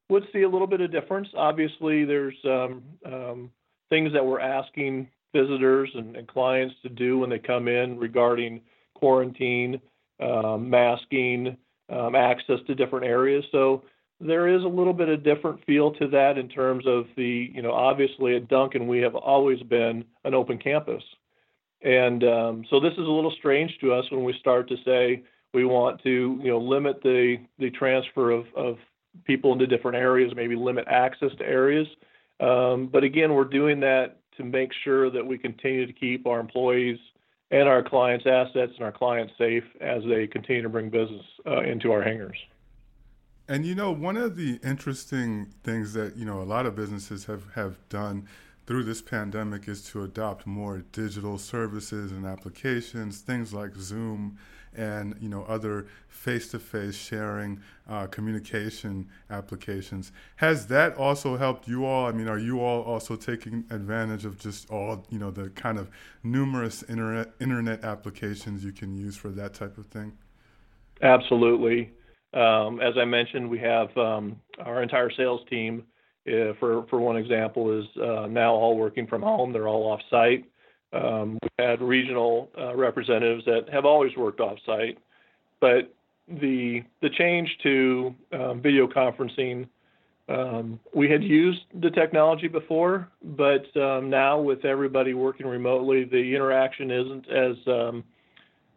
would 0.08 0.24
see 0.32 0.42
a 0.42 0.48
little 0.48 0.66
bit 0.66 0.80
of 0.80 0.92
difference. 0.92 1.28
Obviously, 1.36 2.04
there's 2.04 2.36
um, 2.44 2.82
um, 3.06 3.50
things 3.90 4.12
that 4.12 4.24
we're 4.24 4.40
asking 4.40 5.08
visitors 5.34 5.90
and, 5.94 6.16
and 6.16 6.26
clients 6.26 6.74
to 6.82 6.88
do 6.88 7.18
when 7.18 7.30
they 7.30 7.38
come 7.38 7.68
in 7.68 7.98
regarding 7.98 8.60
quarantine, 8.94 9.80
um, 10.20 10.68
masking, 10.70 11.56
um, 11.90 12.14
access 12.14 12.58
to 12.66 12.74
different 12.74 13.04
areas. 13.04 13.44
So 13.52 13.82
there 14.20 14.48
is 14.48 14.62
a 14.64 14.68
little 14.68 14.92
bit 14.92 15.08
of 15.08 15.24
different 15.24 15.64
feel 15.64 15.92
to 15.92 16.08
that 16.08 16.38
in 16.38 16.48
terms 16.48 16.84
of 16.86 17.06
the, 17.16 17.50
you 17.54 17.62
know, 17.62 17.72
obviously 17.72 18.36
at 18.36 18.48
Duncan 18.48 18.86
we 18.86 18.98
have 18.98 19.14
always 19.14 19.62
been 19.62 20.04
an 20.24 20.34
open 20.34 20.58
campus. 20.58 21.02
And 21.82 22.22
um, 22.24 22.64
so 22.68 22.78
this 22.78 22.92
is 22.92 22.98
a 22.98 23.10
little 23.10 23.32
strange 23.38 23.76
to 23.80 23.92
us 23.92 24.04
when 24.10 24.24
we 24.24 24.34
start 24.38 24.68
to 24.68 24.76
say 24.84 25.22
we 25.54 25.64
want 25.64 26.02
to, 26.02 26.38
you 26.42 26.50
know, 26.50 26.58
limit 26.58 27.02
the 27.02 27.38
the 27.58 27.70
transfer 27.70 28.30
of, 28.30 28.44
of 28.54 28.76
people 29.24 29.52
into 29.52 29.66
different 29.66 29.96
areas, 29.96 30.32
maybe 30.36 30.54
limit 30.54 30.86
access 30.88 31.30
to 31.38 31.44
areas. 31.44 31.86
Um, 32.40 32.86
but 32.86 33.04
again, 33.04 33.34
we're 33.34 33.44
doing 33.44 33.80
that 33.80 34.16
to 34.36 34.44
make 34.44 34.70
sure 34.84 35.10
that 35.10 35.24
we 35.24 35.36
continue 35.38 35.86
to 35.86 35.92
keep 35.92 36.26
our 36.26 36.40
employees 36.40 36.98
and 37.50 37.68
our 37.68 37.82
clients' 37.82 38.26
assets 38.26 38.72
and 38.76 38.84
our 38.84 38.92
clients 38.92 39.32
safe 39.36 39.64
as 39.80 40.02
they 40.08 40.26
continue 40.26 40.62
to 40.62 40.68
bring 40.68 40.88
business 40.88 41.24
uh, 41.46 41.60
into 41.60 41.92
our 41.92 42.02
hangars. 42.02 42.38
And 43.48 43.66
you 43.66 43.74
know, 43.74 43.90
one 43.90 44.16
of 44.16 44.36
the 44.36 44.60
interesting 44.62 45.52
things 45.64 45.92
that 45.94 46.16
you 46.16 46.24
know 46.24 46.40
a 46.40 46.44
lot 46.44 46.66
of 46.66 46.76
businesses 46.76 47.24
have 47.24 47.52
have 47.54 47.76
done 47.88 48.28
through 48.66 48.84
this 48.84 49.02
pandemic 49.02 49.66
is 49.66 49.82
to 49.90 50.04
adopt 50.04 50.46
more 50.46 50.84
digital 50.92 51.36
services 51.36 52.12
and 52.12 52.24
applications, 52.24 53.20
things 53.20 53.52
like 53.52 53.74
Zoom 53.74 54.38
and 54.76 55.16
you 55.20 55.28
know 55.28 55.44
other 55.44 55.86
face-to-face 56.08 56.94
sharing 56.94 57.60
uh, 57.88 58.06
communication 58.06 59.08
applications. 59.30 60.12
Has 60.36 60.66
that 60.68 60.96
also 60.96 61.36
helped 61.36 61.68
you 61.68 61.84
all? 61.84 62.06
I 62.06 62.12
mean, 62.12 62.28
are 62.28 62.38
you 62.38 62.60
all 62.60 62.82
also 62.82 63.16
taking 63.16 63.64
advantage 63.70 64.24
of 64.24 64.38
just 64.38 64.70
all 64.70 65.06
you 65.10 65.18
know 65.18 65.30
the 65.30 65.50
kind 65.50 65.78
of 65.78 65.90
numerous 66.22 66.82
internet 66.84 67.32
internet 67.40 67.84
applications 67.84 68.64
you 68.64 68.72
can 68.72 68.94
use 68.94 69.16
for 69.16 69.30
that 69.30 69.54
type 69.54 69.78
of 69.78 69.86
thing? 69.86 70.12
Absolutely. 71.02 71.92
Um, 72.32 72.80
as 72.80 72.94
I 72.96 73.04
mentioned, 73.04 73.50
we 73.50 73.58
have 73.58 73.96
um, 73.96 74.36
our 74.60 74.82
entire 74.82 75.10
sales 75.10 75.40
team 75.50 75.84
uh, 76.28 76.52
for 76.58 76.86
for 76.90 77.00
one 77.00 77.16
example, 77.16 77.78
is 77.78 77.86
uh, 77.96 78.26
now 78.26 78.52
all 78.52 78.76
working 78.76 79.06
from 79.06 79.22
home. 79.22 79.52
They're 79.52 79.68
all 79.68 79.90
off 79.90 80.00
site. 80.10 80.44
Um, 80.92 81.38
we've 81.42 81.66
had 81.66 81.80
regional 81.80 82.50
uh, 82.58 82.74
representatives 82.74 83.44
that 83.44 83.68
have 83.72 83.84
always 83.84 84.16
worked 84.16 84.40
offsite, 84.40 84.96
but 85.60 85.92
the 86.28 86.82
the 87.02 87.10
change 87.10 87.48
to 87.62 88.14
um, 88.32 88.60
video 88.60 88.86
conferencing, 88.86 89.68
um, 90.28 90.78
we 90.94 91.10
had 91.10 91.22
used 91.22 91.60
the 91.80 91.90
technology 91.90 92.48
before, 92.48 93.08
but 93.22 93.64
um, 93.76 94.10
now 94.10 94.40
with 94.40 94.64
everybody 94.64 95.14
working 95.14 95.46
remotely, 95.46 96.04
the 96.04 96.34
interaction 96.34 96.90
isn't 96.90 97.28
as 97.30 97.56
um, 97.66 98.04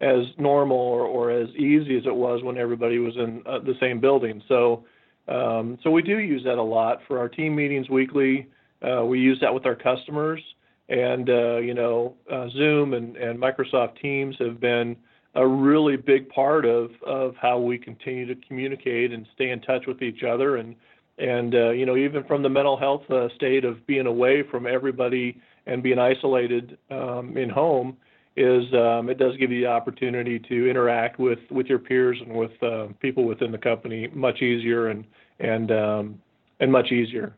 as 0.02 0.26
normal 0.38 0.78
or, 0.78 1.06
or, 1.06 1.32
as 1.32 1.48
easy 1.52 1.96
as 1.98 2.06
it 2.06 2.14
was 2.14 2.44
when 2.44 2.58
everybody 2.58 3.00
was 3.00 3.16
in 3.16 3.42
uh, 3.46 3.60
the 3.60 3.76
same 3.80 4.02
building. 4.02 4.42
So 4.50 4.84
um, 5.28 5.78
so 5.84 5.92
we 5.92 6.02
do 6.02 6.18
use 6.20 6.44
that 6.44 6.58
a 6.58 6.64
lot 6.64 7.00
for 7.08 7.20
our 7.20 7.30
team 7.30 7.56
meetings 7.56 7.90
weekly. 7.90 8.48
Uh, 8.82 9.06
we 9.06 9.20
use 9.20 9.40
that 9.42 9.54
with 9.54 9.66
our 9.66 9.76
customers, 9.76 10.42
and 10.90 11.30
uh, 11.30 11.58
you 11.58 11.74
know, 11.74 12.16
uh, 12.32 12.50
Zoom 12.50 12.94
and, 12.94 13.16
and 13.16 13.40
Microsoft 13.40 14.00
Teams 14.02 14.36
have 14.40 14.60
been 14.60 14.96
a 15.36 15.46
really 15.46 15.96
big 15.98 16.30
part 16.30 16.66
of 16.66 16.92
of 17.06 17.36
how 17.42 17.60
we 17.60 17.78
continue 17.78 18.26
to 18.26 18.36
communicate 18.48 19.12
and 19.12 19.26
stay 19.34 19.50
in 19.50 19.62
touch 19.62 19.86
with 19.88 20.02
each 20.02 20.24
other, 20.24 20.58
and 20.58 20.76
and 21.18 21.56
uh, 21.56 21.70
you 21.70 21.86
know, 21.86 21.96
even 21.96 22.24
from 22.26 22.44
the 22.44 22.50
mental 22.50 22.78
health 22.78 23.10
uh, 23.10 23.30
state 23.36 23.66
of 23.66 23.86
being 23.88 24.08
away 24.08 24.44
from 24.44 24.68
everybody 24.68 25.40
and 25.66 25.82
being 25.82 26.00
isolated 26.00 26.78
um, 26.92 27.38
in 27.38 27.50
home 27.50 27.98
is 28.36 28.64
um, 28.74 29.10
it 29.10 29.18
does 29.18 29.38
give 29.38 29.52
you 29.52 29.62
the 29.62 29.68
opportunity 29.68 30.40
to 30.40 30.70
interact 30.70 31.20
with 31.20 31.40
with 31.52 31.68
your 31.68 31.80
peers 31.80 32.18
and 32.20 32.34
with 32.36 32.52
uh, 32.64 32.88
people 33.00 33.26
within 33.26 33.52
the 33.52 33.58
company 33.58 34.08
much 34.14 34.42
easier 34.42 34.88
and 34.90 35.06
and 35.40 35.72
um, 35.72 36.22
and 36.60 36.72
much 36.72 36.92
easier. 36.92 37.36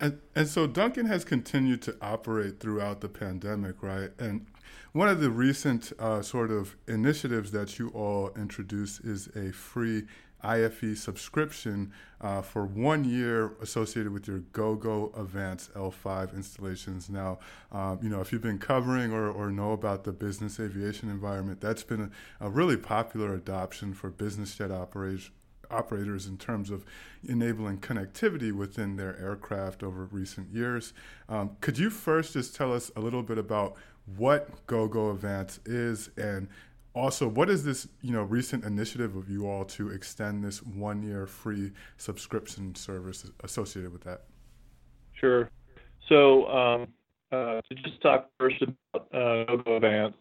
And 0.00 0.20
and 0.34 0.46
so 0.46 0.66
Duncan 0.66 1.06
has 1.06 1.24
continued 1.24 1.82
to 1.82 1.96
operate 2.00 2.60
throughout 2.60 3.00
the 3.00 3.08
pandemic, 3.08 3.82
right? 3.82 4.10
And 4.18 4.46
one 4.92 5.08
of 5.08 5.20
the 5.20 5.30
recent 5.30 5.92
uh, 5.98 6.22
sort 6.22 6.50
of 6.50 6.76
initiatives 6.86 7.50
that 7.52 7.78
you 7.78 7.88
all 7.88 8.30
introduced 8.36 9.04
is 9.04 9.28
a 9.34 9.52
free 9.52 10.04
IFE 10.42 10.96
subscription 10.96 11.92
uh, 12.20 12.42
for 12.42 12.64
one 12.64 13.04
year 13.04 13.54
associated 13.60 14.12
with 14.12 14.28
your 14.28 14.38
GoGo 14.52 15.12
Avance 15.16 15.68
L5 15.74 16.34
installations. 16.34 17.10
Now, 17.10 17.40
uh, 17.72 17.96
you 18.00 18.08
know, 18.08 18.20
if 18.20 18.32
you've 18.32 18.42
been 18.42 18.58
covering 18.58 19.12
or, 19.12 19.28
or 19.28 19.50
know 19.50 19.72
about 19.72 20.04
the 20.04 20.12
business 20.12 20.60
aviation 20.60 21.10
environment, 21.10 21.60
that's 21.60 21.82
been 21.82 22.12
a, 22.40 22.46
a 22.46 22.50
really 22.50 22.76
popular 22.76 23.34
adoption 23.34 23.94
for 23.94 24.10
business 24.10 24.54
jet 24.54 24.70
operators 24.70 25.30
operators 25.70 26.26
in 26.26 26.38
terms 26.38 26.70
of 26.70 26.84
enabling 27.28 27.78
connectivity 27.78 28.52
within 28.52 28.96
their 28.96 29.18
aircraft 29.18 29.82
over 29.82 30.04
recent 30.04 30.52
years. 30.52 30.92
Um, 31.28 31.56
could 31.60 31.78
you 31.78 31.90
first 31.90 32.32
just 32.32 32.54
tell 32.54 32.72
us 32.72 32.90
a 32.96 33.00
little 33.00 33.22
bit 33.22 33.38
about 33.38 33.76
what 34.16 34.66
GoGo 34.66 35.10
Avance 35.10 35.60
is 35.66 36.10
and 36.16 36.48
also, 36.98 37.28
what 37.28 37.48
is 37.48 37.64
this, 37.64 37.86
you 38.02 38.12
know, 38.12 38.22
recent 38.22 38.64
initiative 38.64 39.14
of 39.14 39.30
you 39.30 39.48
all 39.48 39.64
to 39.66 39.90
extend 39.90 40.42
this 40.42 40.62
one-year 40.64 41.26
free 41.26 41.70
subscription 41.96 42.74
service 42.74 43.30
associated 43.44 43.92
with 43.92 44.02
that? 44.02 44.22
Sure. 45.12 45.48
So, 46.08 46.48
um, 46.48 46.88
uh, 47.30 47.60
to 47.60 47.74
just 47.84 48.00
talk 48.00 48.30
first 48.40 48.56
about 48.62 49.14
uh, 49.14 49.44
GoGo 49.44 49.76
Avance, 49.76 50.16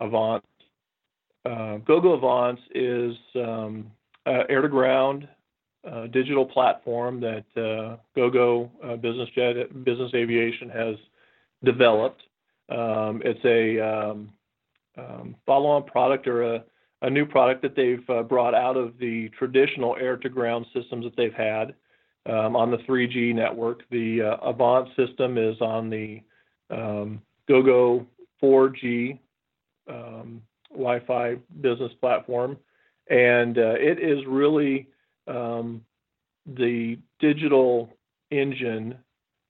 Avant. 0.00 0.44
Uh, 1.44 1.76
GoGo 1.78 2.14
Avance 2.14 2.60
is 2.74 3.14
um, 3.34 3.90
air-to-ground 4.48 5.28
uh, 5.88 6.06
digital 6.08 6.44
platform 6.44 7.20
that 7.20 7.44
uh, 7.56 7.96
GoGo 8.16 8.70
uh, 8.84 8.96
Business 8.96 9.28
Jet 9.34 9.84
Business 9.84 10.10
Aviation 10.14 10.68
has 10.70 10.96
developed. 11.64 12.22
Um, 12.68 13.22
it's 13.24 13.44
a 13.44 13.80
um, 13.80 14.32
um, 14.98 15.36
follow-on 15.46 15.84
product 15.84 16.26
or 16.26 16.56
a, 16.56 16.64
a, 17.02 17.08
new 17.08 17.24
product 17.24 17.62
that 17.62 17.74
they've 17.74 18.04
uh, 18.10 18.22
brought 18.22 18.54
out 18.54 18.76
of 18.76 18.98
the 18.98 19.30
traditional 19.38 19.96
air-to-ground 19.98 20.66
systems 20.74 21.04
that 21.04 21.16
they've 21.16 21.32
had 21.32 21.74
um, 22.26 22.56
on 22.56 22.70
the 22.70 22.78
3G 22.78 23.34
network. 23.34 23.88
The 23.90 24.22
uh, 24.22 24.36
Avant 24.48 24.88
system 24.96 25.38
is 25.38 25.60
on 25.60 25.88
the 25.88 26.20
um, 26.70 27.22
GoGo 27.48 28.06
4G 28.42 29.18
um, 29.88 30.42
Wi-Fi 30.70 31.36
business 31.60 31.92
platform, 32.00 32.56
and 33.10 33.58
uh, 33.58 33.74
it 33.78 33.98
is 33.98 34.24
really 34.26 34.88
um, 35.26 35.82
the 36.46 36.98
digital 37.20 37.90
engine 38.30 38.96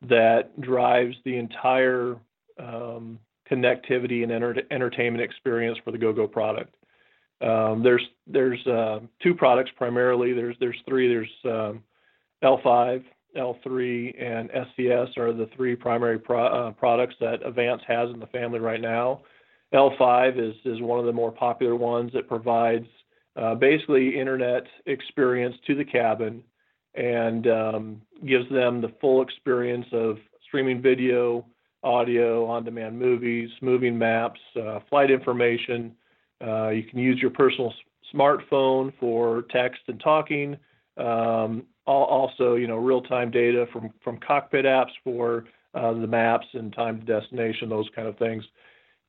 that 0.03 0.61
drives 0.61 1.17
the 1.25 1.37
entire 1.37 2.17
um, 2.59 3.19
connectivity 3.51 4.23
and 4.23 4.33
enter- 4.33 4.63
entertainment 4.71 5.23
experience 5.23 5.79
for 5.85 5.91
the 5.91 5.99
GoGo 5.99 6.27
product. 6.27 6.75
Um, 7.41 7.83
there's 7.83 8.05
there's 8.27 8.65
uh, 8.67 9.01
two 9.23 9.35
products 9.35 9.71
primarily. 9.77 10.33
There's 10.33 10.57
there's 10.59 10.79
three. 10.89 11.09
There's 11.09 11.31
um, 11.45 11.83
L5, 12.43 13.05
L3, 13.37 14.23
and 14.23 14.51
SCS 14.51 15.17
are 15.17 15.33
the 15.33 15.49
three 15.57 15.77
primary 15.77 16.19
pro- 16.19 16.69
uh, 16.69 16.73
products 16.73 17.15
that 17.21 17.43
Avance 17.45 17.83
has 17.87 18.11
in 18.11 18.19
the 18.19 18.27
family 18.27 18.59
right 18.59 18.81
now. 18.81 19.23
L5 19.73 20.51
is 20.51 20.57
is 20.65 20.81
one 20.81 20.99
of 20.99 21.07
the 21.07 21.13
more 21.13 21.31
popular 21.31 21.77
ones. 21.77 22.11
It 22.15 22.29
provides 22.29 22.87
uh, 23.39 23.55
basically 23.55 24.19
internet 24.19 24.65
experience 24.87 25.55
to 25.67 25.75
the 25.75 25.85
cabin 25.85 26.43
and 26.95 27.47
um, 27.47 28.03
gives 28.27 28.49
them 28.51 28.81
the 28.81 28.93
full 29.01 29.23
experience 29.23 29.87
of 29.93 30.19
streaming 30.47 30.83
video, 30.83 31.47
audio, 31.85 32.45
on-demand 32.47 32.99
movies, 32.99 33.49
moving 33.63 33.97
maps, 33.97 34.41
uh, 34.61 34.81
flight 34.91 35.11
information. 35.11 35.95
Uh, 36.45 36.71
you 36.71 36.83
can 36.83 36.99
use 36.99 37.19
your 37.21 37.31
personal 37.31 37.73
smartphone 38.13 38.93
for 38.99 39.45
text 39.51 39.83
and 39.87 40.01
talking. 40.01 40.57
Um, 40.97 41.65
also, 41.87 42.57
you 42.57 42.67
know, 42.67 42.77
real-time 42.77 43.31
data 43.31 43.67
from 43.73 43.91
from 44.05 44.19
cockpit 44.19 44.67
apps 44.67 44.91
for 45.05 45.45
uh, 45.75 45.93
the 45.93 46.07
maps 46.07 46.47
and 46.53 46.73
time 46.73 47.01
to 47.01 47.07
destination, 47.07 47.69
those 47.69 47.89
kind 47.95 48.09
of 48.09 48.19
things. 48.19 48.45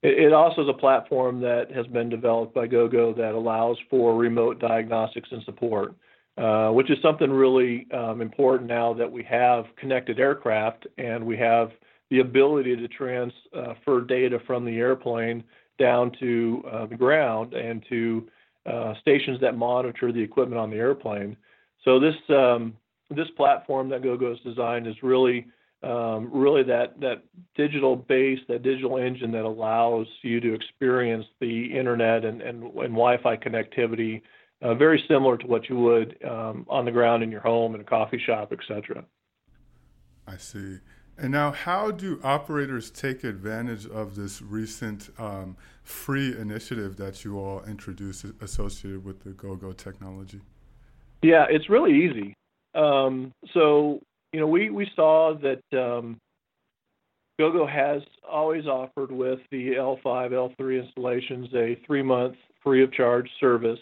It, 0.02 0.32
also 0.32 0.62
is 0.62 0.70
a 0.70 0.74
platform 0.74 1.42
that 1.42 1.72
has 1.72 1.86
been 1.88 2.10
developed 2.10 2.54
by 2.54 2.68
GoGo 2.68 3.14
that 3.16 3.34
allows 3.34 3.78
for 3.90 4.16
remote 4.16 4.60
diagnostics 4.60 5.28
and 5.32 5.44
support, 5.44 5.94
uh, 6.38 6.70
which 6.70 6.90
is 6.90 6.98
something 7.02 7.30
really 7.30 7.86
um, 7.92 8.22
important 8.22 8.70
now 8.70 8.94
that 8.94 9.12
we 9.12 9.24
have 9.24 9.66
connected 9.78 10.20
aircraft 10.20 10.88
and 10.98 11.26
we 11.26 11.36
have 11.38 11.72
the 12.12 12.20
ability 12.20 12.78
to 12.78 12.88
transfer 12.88 14.02
data 14.08 14.40
from 14.48 14.64
the 14.64 14.78
airplane 14.78 15.44
down 15.78 16.12
to 16.20 16.64
uh, 16.72 16.86
the 16.86 16.96
ground 16.96 17.54
and 17.54 17.84
to 17.90 18.28
uh, 18.66 18.94
stations 19.02 19.40
that 19.42 19.58
monitor 19.58 20.12
the 20.12 20.22
equipment 20.22 20.60
on 20.60 20.70
the 20.70 20.78
airplane. 20.78 21.36
So 21.84 22.00
this 22.00 22.16
um, 22.30 22.76
this 23.10 23.28
platform 23.36 23.90
that 23.90 24.04
GoGo 24.04 24.30
has 24.30 24.40
designed 24.46 24.88
is 24.88 24.96
really 25.02 25.48
um, 25.82 26.30
really 26.34 26.64
that 26.64 27.00
that 27.00 27.24
digital 27.56 27.96
base, 27.96 28.40
that 28.48 28.64
digital 28.64 28.98
engine 28.98 29.32
that 29.32 29.46
allows 29.46 30.08
you 30.22 30.40
to 30.42 30.54
experience 30.54 31.26
the 31.40 31.78
internet 31.78 32.26
and 32.26 32.42
and, 32.42 32.64
and 32.64 32.74
Wi-Fi 32.74 33.38
connectivity, 33.38 34.22
uh, 34.62 34.74
very 34.74 35.04
similar 35.08 35.38
to 35.38 35.48
what 35.48 35.70
you 35.70 35.78
would 35.78 36.18
um, 36.26 36.66
on 36.70 36.86
the 36.86 36.92
ground 36.92 37.24
in 37.24 37.32
your 37.32 37.42
home, 37.42 37.76
in 37.76 37.82
a 37.82 37.86
coffee 37.86 38.22
shop, 38.26 38.52
etc. 38.52 39.06
I 40.28 40.38
see. 40.38 40.80
And 41.18 41.32
now, 41.32 41.52
how 41.52 41.92
do 41.92 42.20
operators 42.24 42.90
take 42.90 43.26
advantage 43.26 43.86
of 43.86 44.16
this 44.16 44.42
recent 44.42 45.10
um, 45.18 45.58
free 45.84 46.38
initiative 46.38 46.96
that 46.96 47.26
you 47.26 47.38
all 47.38 47.62
introduced 47.66 48.26
associated 48.42 49.04
with 49.04 49.24
the 49.24 49.32
GoGo 49.32 49.74
technology? 49.74 50.40
Yeah, 51.22 51.46
it's 51.50 51.70
really 51.70 51.94
easy. 51.94 52.34
Um, 52.74 53.34
so, 53.54 54.02
you 54.34 54.40
know, 54.40 54.48
we, 54.48 54.70
we 54.70 54.88
saw 54.96 55.36
that 55.42 55.80
um, 55.80 56.20
GoGo 57.40 57.66
has 57.66 58.02
always 58.30 58.66
offered 58.66 59.12
with 59.12 59.40
the 59.52 59.72
L5, 59.74 60.04
L3 60.06 60.86
installations 60.86 61.48
a 61.56 61.80
three 61.86 62.04
month 62.04 62.36
free 62.64 62.84
of 62.84 62.92
charge 62.94 63.30
service 63.40 63.80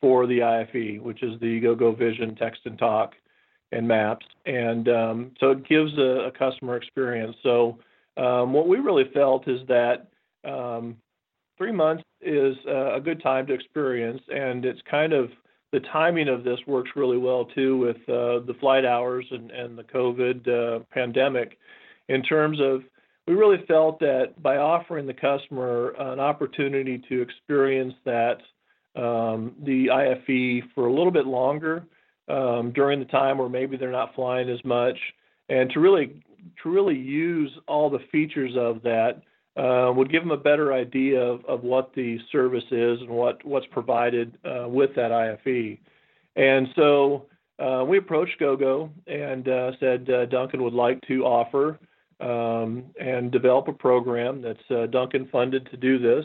for 0.00 0.26
the 0.26 0.42
IFE, 0.42 1.02
which 1.02 1.22
is 1.22 1.38
the 1.40 1.60
GoGo 1.60 1.94
Vision 1.94 2.34
text 2.36 2.60
and 2.64 2.78
talk 2.78 3.12
and 3.72 3.86
maps. 3.86 4.26
And 4.46 4.88
um, 4.88 5.30
so 5.40 5.50
it 5.50 5.68
gives 5.68 5.96
a, 5.98 6.28
a 6.28 6.30
customer 6.30 6.76
experience. 6.76 7.36
So 7.42 7.78
um, 8.16 8.52
what 8.52 8.68
we 8.68 8.78
really 8.78 9.10
felt 9.12 9.48
is 9.48 9.60
that 9.68 10.08
um, 10.44 10.96
three 11.58 11.72
months 11.72 12.04
is 12.20 12.56
a 12.66 13.00
good 13.02 13.22
time 13.22 13.46
to 13.46 13.52
experience, 13.52 14.20
and 14.32 14.64
it's 14.64 14.80
kind 14.88 15.12
of 15.12 15.30
the 15.72 15.80
timing 15.80 16.28
of 16.28 16.44
this 16.44 16.58
works 16.66 16.90
really 16.94 17.18
well 17.18 17.46
too 17.46 17.78
with 17.78 17.96
uh, 18.08 18.44
the 18.46 18.54
flight 18.60 18.84
hours 18.84 19.24
and, 19.30 19.50
and 19.50 19.76
the 19.76 19.84
COVID 19.84 20.48
uh, 20.48 20.84
pandemic. 20.92 21.58
In 22.08 22.22
terms 22.22 22.58
of 22.60 22.82
we 23.26 23.34
really 23.34 23.64
felt 23.68 24.00
that 24.00 24.42
by 24.42 24.56
offering 24.56 25.06
the 25.06 25.14
customer 25.14 25.94
an 25.98 26.20
opportunity 26.20 27.02
to 27.08 27.22
experience 27.22 27.94
that 28.04 28.38
um, 28.96 29.54
the 29.64 29.88
IFE 29.90 30.64
for 30.74 30.86
a 30.86 30.92
little 30.92 31.12
bit 31.12 31.26
longer 31.26 31.84
um, 32.28 32.72
during 32.74 32.98
the 32.98 33.06
time 33.06 33.38
where 33.38 33.48
maybe 33.48 33.76
they're 33.76 33.90
not 33.90 34.14
flying 34.14 34.50
as 34.50 34.62
much, 34.64 34.98
and 35.48 35.70
to 35.70 35.80
really 35.80 36.22
to 36.62 36.70
really 36.70 36.98
use 36.98 37.50
all 37.68 37.88
the 37.88 38.00
features 38.10 38.52
of 38.56 38.82
that 38.82 39.22
uh, 39.56 39.92
would 39.94 40.10
give 40.10 40.22
them 40.22 40.30
a 40.30 40.36
better 40.36 40.72
idea 40.72 41.20
of, 41.20 41.44
of 41.44 41.62
what 41.62 41.92
the 41.94 42.18
service 42.30 42.64
is 42.70 43.00
and 43.00 43.10
what 43.10 43.44
what's 43.44 43.66
provided 43.66 44.38
uh, 44.44 44.66
with 44.68 44.94
that 44.96 45.12
IFE. 45.12 45.78
And 46.36 46.68
so 46.74 47.26
uh, 47.58 47.84
we 47.84 47.98
approached 47.98 48.38
GoGo 48.38 48.90
and 49.06 49.46
uh, 49.48 49.72
said 49.78 50.08
uh, 50.08 50.26
Duncan 50.26 50.62
would 50.62 50.72
like 50.72 51.00
to 51.08 51.24
offer 51.24 51.78
um, 52.20 52.84
and 52.98 53.30
develop 53.30 53.68
a 53.68 53.72
program 53.72 54.40
that's 54.40 54.70
uh, 54.70 54.86
Duncan 54.86 55.28
funded 55.30 55.68
to 55.70 55.76
do 55.76 55.98
this 55.98 56.24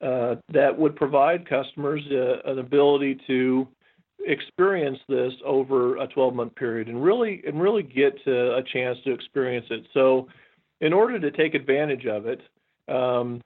that 0.00 0.78
would 0.78 0.94
provide 0.94 1.48
customers 1.48 2.02
an 2.44 2.58
ability 2.58 3.18
to 3.26 3.66
experience 4.26 4.98
this 5.08 5.32
over 5.44 5.96
a 5.96 6.06
12 6.06 6.34
month 6.34 6.54
period 6.54 6.88
and 6.88 7.02
really 7.02 7.42
and 7.46 7.60
really 7.60 7.82
get 7.82 8.14
a 8.26 8.62
chance 8.72 8.98
to 9.04 9.12
experience 9.12 9.66
it. 9.70 9.86
So, 9.94 10.28
in 10.80 10.92
order 10.92 11.18
to 11.18 11.30
take 11.30 11.54
advantage 11.54 12.06
of 12.06 12.26
it, 12.26 12.40
um, 12.88 13.40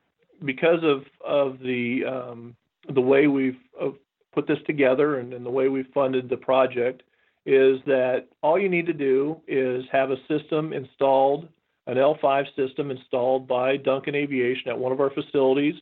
because 0.45 0.81
of 0.83 1.05
of 1.25 1.59
the 1.61 2.05
um, 2.05 2.57
the 2.93 3.01
way 3.01 3.27
we've 3.27 3.59
uh, 3.81 3.91
put 4.35 4.47
this 4.47 4.59
together 4.67 5.19
and, 5.19 5.33
and 5.33 5.45
the 5.45 5.51
way 5.51 5.69
we've 5.69 5.91
funded 5.95 6.29
the 6.29 6.37
project, 6.37 7.03
is 7.47 7.79
that 7.87 8.27
all 8.43 8.59
you 8.59 8.69
need 8.69 8.87
to 8.87 8.93
do 8.93 9.41
is 9.47 9.85
have 9.93 10.11
a 10.11 10.17
system 10.29 10.73
installed 10.73 11.49
an 11.87 11.97
L5 11.97 12.45
system 12.57 12.91
installed 12.91 13.49
by 13.49 13.77
Duncan 13.77 14.15
Aviation 14.15 14.69
at 14.69 14.79
one 14.79 14.93
of 14.93 15.01
our 15.01 15.11
facilities. 15.11 15.75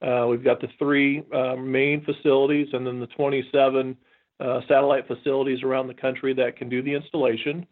Uh, 0.00 0.26
we've 0.28 0.42
got 0.42 0.60
the 0.60 0.68
three 0.78 1.22
uh, 1.32 1.56
main 1.56 2.04
facilities 2.04 2.68
and 2.72 2.86
then 2.86 3.00
the 3.00 3.06
27 3.08 3.96
uh, 4.40 4.60
satellite 4.66 5.06
facilities 5.06 5.62
around 5.62 5.86
the 5.86 5.94
country 5.94 6.34
that 6.34 6.56
can 6.56 6.68
do 6.68 6.82
the 6.82 6.94
installation. 6.94 7.66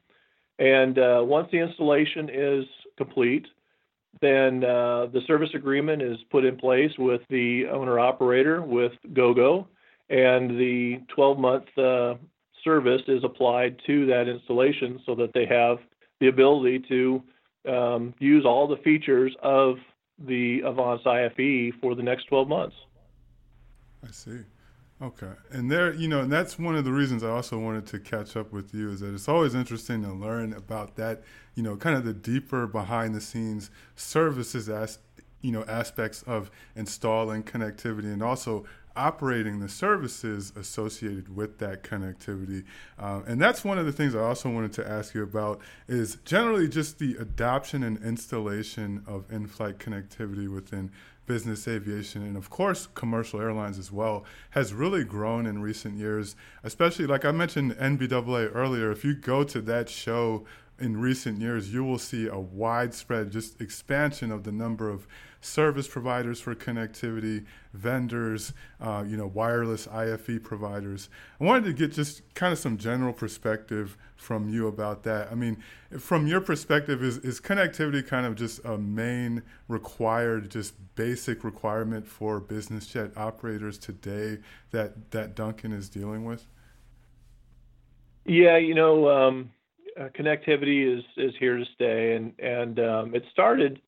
And 0.59 0.99
uh, 0.99 1.23
once 1.25 1.49
the 1.50 1.59
installation 1.59 2.28
is 2.30 2.64
complete, 2.99 3.47
then 4.20 4.64
uh, 4.64 5.06
the 5.06 5.20
service 5.26 5.50
agreement 5.54 6.02
is 6.02 6.18
put 6.30 6.44
in 6.44 6.56
place 6.56 6.92
with 6.98 7.22
the 7.30 7.66
owner 7.68 7.98
operator 7.98 8.60
with 8.60 8.92
GoGo, 9.12 9.66
and 10.08 10.58
the 10.58 11.00
12 11.14 11.38
month 11.38 11.78
uh, 11.78 12.14
service 12.64 13.02
is 13.08 13.24
applied 13.24 13.80
to 13.86 14.06
that 14.06 14.28
installation 14.28 15.00
so 15.06 15.14
that 15.14 15.32
they 15.32 15.46
have 15.46 15.78
the 16.20 16.28
ability 16.28 16.80
to 16.88 17.22
um, 17.68 18.14
use 18.18 18.44
all 18.44 18.66
the 18.66 18.76
features 18.78 19.34
of 19.42 19.76
the 20.26 20.62
Avance 20.64 21.02
IFE 21.06 21.75
for 21.80 21.94
the 21.94 22.02
next 22.02 22.25
12 22.25 22.49
months. 22.49 22.76
I 24.06 24.10
see. 24.10 24.40
Okay. 25.02 25.32
And 25.50 25.71
there, 25.71 25.95
you 25.95 26.08
know, 26.08 26.21
and 26.21 26.30
that's 26.30 26.58
one 26.58 26.76
of 26.76 26.84
the 26.84 26.93
reasons 26.93 27.25
I 27.25 27.30
also 27.30 27.58
wanted 27.58 27.86
to 27.86 27.99
catch 27.99 28.36
up 28.36 28.52
with 28.52 28.75
you 28.75 28.91
is 28.91 29.00
that 29.00 29.15
it's 29.15 29.28
always 29.28 29.54
interesting 29.54 30.02
to 30.02 30.13
learn 30.13 30.52
about 30.52 30.97
that, 30.97 31.23
you 31.54 31.63
know, 31.63 31.76
kind 31.76 31.97
of 31.97 32.04
the 32.04 32.13
deeper 32.13 32.67
behind 32.67 33.15
the 33.15 33.21
scenes 33.21 33.71
services 33.97 34.69
as 34.69 34.99
you 35.41 35.52
know 35.52 35.65
aspects 35.65 36.23
of 36.25 36.50
installing 36.76 37.43
connectivity 37.43 38.13
and 38.13 38.23
also 38.23 38.67
operating 38.97 39.60
the 39.60 39.69
services 39.69 40.52
associated 40.56 41.34
with 41.34 41.58
that 41.58 41.82
connectivity. 41.82 42.65
Uh, 42.99 43.23
and 43.26 43.41
that's 43.41 43.65
one 43.65 43.78
of 43.78 43.86
the 43.86 43.93
things 43.93 44.15
I 44.15 44.21
also 44.21 44.50
wanted 44.50 44.73
to 44.75 44.86
ask 44.86 45.15
you 45.15 45.23
about 45.23 45.60
is 45.89 46.17
generally 46.25 46.69
just 46.69 46.99
the 46.99 47.17
adoption 47.19 47.82
and 47.82 48.02
installation 48.02 49.02
of 49.06 49.30
in-flight 49.32 49.78
connectivity 49.78 50.52
within 50.52 50.91
business 51.32 51.69
aviation 51.69 52.21
and 52.28 52.36
of 52.36 52.47
course 52.58 52.88
commercial 53.02 53.40
airlines 53.40 53.78
as 53.78 53.90
well 54.00 54.16
has 54.58 54.75
really 54.82 55.04
grown 55.04 55.47
in 55.50 55.62
recent 55.71 55.95
years 56.04 56.34
especially 56.71 57.06
like 57.06 57.25
i 57.25 57.32
mentioned 57.43 57.71
nbaa 57.90 58.50
earlier. 58.54 58.90
If 58.90 59.04
you 59.04 59.14
go 59.14 59.45
to 59.45 59.60
that 59.62 59.88
show 59.88 60.45
in 60.78 60.97
recent 60.97 61.40
years, 61.40 61.73
you 61.73 61.84
will 61.84 61.99
see 61.99 62.26
a 62.26 62.38
widespread 62.38 63.30
just 63.30 63.60
expansion 63.60 64.32
of 64.32 64.45
the 64.45 64.52
number 64.52 64.88
of 64.88 65.06
service 65.40 65.88
providers 65.88 66.40
for 66.40 66.54
connectivity, 66.54 67.44
vendors, 67.72 68.52
uh, 68.80 69.04
you 69.06 69.16
know, 69.16 69.26
wireless 69.26 69.86
IFE 69.86 70.42
providers. 70.42 71.08
I 71.40 71.44
wanted 71.44 71.64
to 71.64 71.72
get 71.72 71.92
just 71.92 72.22
kind 72.34 72.52
of 72.52 72.58
some 72.58 72.76
general 72.76 73.12
perspective 73.12 73.96
from 74.16 74.48
you 74.48 74.66
about 74.66 75.02
that. 75.04 75.30
I 75.30 75.34
mean, 75.34 75.62
from 75.98 76.26
your 76.26 76.40
perspective, 76.40 77.02
is, 77.02 77.18
is 77.18 77.40
connectivity 77.40 78.06
kind 78.06 78.26
of 78.26 78.34
just 78.34 78.64
a 78.64 78.76
main 78.76 79.42
required, 79.68 80.50
just 80.50 80.74
basic 80.94 81.42
requirement 81.42 82.06
for 82.06 82.40
business 82.40 82.86
jet 82.86 83.10
operators 83.16 83.78
today 83.78 84.38
that, 84.72 85.10
that 85.12 85.34
Duncan 85.34 85.72
is 85.72 85.88
dealing 85.88 86.24
with? 86.24 86.46
Yeah, 88.26 88.58
you 88.58 88.74
know, 88.74 89.08
um 89.08 89.50
uh, 89.98 90.08
connectivity 90.08 90.98
is 90.98 91.04
is 91.16 91.32
here 91.38 91.56
to 91.56 91.64
stay, 91.74 92.14
and 92.14 92.32
and 92.38 92.78
um, 92.78 93.14
it 93.14 93.24
started, 93.32 93.80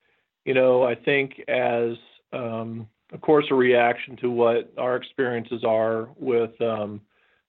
you 0.45 0.55
know, 0.55 0.83
I 0.83 0.95
think 0.95 1.41
as 1.49 1.93
um, 2.33 2.89
of 3.13 3.21
course 3.21 3.47
a 3.51 3.55
reaction 3.55 4.17
to 4.17 4.31
what 4.31 4.73
our 4.79 4.97
experiences 4.97 5.65
are 5.65 6.09
with 6.19 6.59
um, 6.61 7.01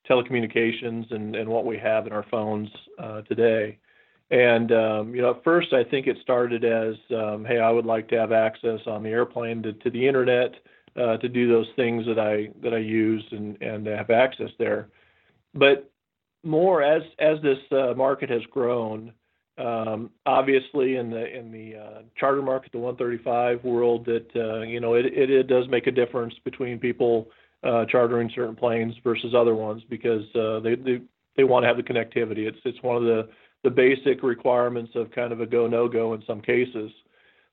telecommunications 0.09 1.11
and 1.11 1.35
and 1.35 1.49
what 1.49 1.65
we 1.65 1.77
have 1.77 2.07
in 2.07 2.13
our 2.13 2.25
phones 2.29 2.69
uh, 2.99 3.21
today. 3.21 3.77
And 4.31 4.71
um, 4.71 5.15
you 5.15 5.21
know, 5.21 5.31
at 5.31 5.43
first 5.43 5.73
I 5.73 5.83
think 5.83 6.07
it 6.07 6.17
started 6.21 6.63
as, 6.63 6.95
um, 7.15 7.45
hey, 7.45 7.59
I 7.59 7.69
would 7.69 7.85
like 7.85 8.07
to 8.09 8.19
have 8.19 8.31
access 8.31 8.79
on 8.87 9.03
the 9.03 9.09
airplane 9.09 9.61
to, 9.63 9.73
to 9.73 9.89
the 9.89 10.07
internet 10.07 10.55
uh, 10.95 11.17
to 11.17 11.29
do 11.29 11.47
those 11.47 11.67
things 11.75 12.05
that 12.05 12.19
I 12.19 12.49
that 12.61 12.73
I 12.73 12.79
use 12.79 13.23
and 13.31 13.61
and 13.61 13.87
have 13.87 14.09
access 14.09 14.49
there. 14.59 14.89
But 15.53 15.89
more 16.43 16.81
as 16.83 17.03
as 17.19 17.41
this 17.41 17.59
uh, 17.71 17.93
market 17.95 18.29
has 18.29 18.41
grown, 18.51 19.13
um, 19.57 20.09
obviously 20.25 20.95
in 20.95 21.09
the 21.09 21.37
in 21.37 21.51
the 21.51 21.75
uh, 21.75 22.01
charter 22.17 22.41
market, 22.41 22.71
the 22.71 22.79
135 22.79 23.63
world, 23.63 24.05
that 24.05 24.27
uh, 24.35 24.61
you 24.61 24.79
know 24.79 24.95
it, 24.95 25.05
it, 25.05 25.29
it 25.29 25.47
does 25.47 25.67
make 25.69 25.87
a 25.87 25.91
difference 25.91 26.33
between 26.43 26.79
people 26.79 27.27
uh, 27.63 27.85
chartering 27.85 28.31
certain 28.33 28.55
planes 28.55 28.95
versus 29.03 29.33
other 29.35 29.55
ones 29.55 29.83
because 29.89 30.23
uh, 30.35 30.59
they 30.59 30.75
they 30.75 31.01
they 31.37 31.43
want 31.43 31.63
to 31.63 31.67
have 31.67 31.77
the 31.77 31.83
connectivity. 31.83 32.47
It's 32.47 32.57
it's 32.65 32.81
one 32.81 32.97
of 32.97 33.03
the 33.03 33.29
the 33.63 33.69
basic 33.69 34.23
requirements 34.23 34.91
of 34.95 35.11
kind 35.11 35.31
of 35.31 35.39
a 35.39 35.45
go 35.45 35.67
no 35.67 35.87
go 35.87 36.13
in 36.13 36.23
some 36.25 36.41
cases. 36.41 36.91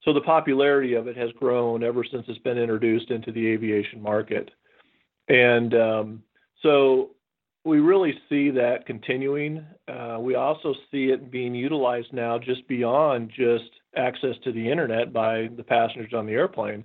So 0.02 0.14
the 0.14 0.22
popularity 0.22 0.94
of 0.94 1.06
it 1.06 1.16
has 1.18 1.30
grown 1.32 1.84
ever 1.84 2.02
since 2.10 2.24
it's 2.28 2.38
been 2.38 2.56
introduced 2.56 3.10
into 3.10 3.30
the 3.30 3.46
aviation 3.46 4.00
market, 4.00 4.50
and 5.28 5.74
um, 5.74 6.22
so 6.62 7.10
we 7.64 7.78
really 7.78 8.14
see 8.28 8.50
that 8.50 8.86
continuing. 8.86 9.64
Uh, 9.86 10.18
we 10.20 10.34
also 10.34 10.74
see 10.90 11.06
it 11.06 11.30
being 11.30 11.54
utilized 11.54 12.12
now 12.12 12.38
just 12.38 12.66
beyond 12.68 13.30
just 13.36 13.70
access 13.96 14.34
to 14.44 14.52
the 14.52 14.70
internet 14.70 15.12
by 15.12 15.48
the 15.56 15.62
passengers 15.62 16.14
on 16.14 16.26
the 16.26 16.32
airplane. 16.32 16.84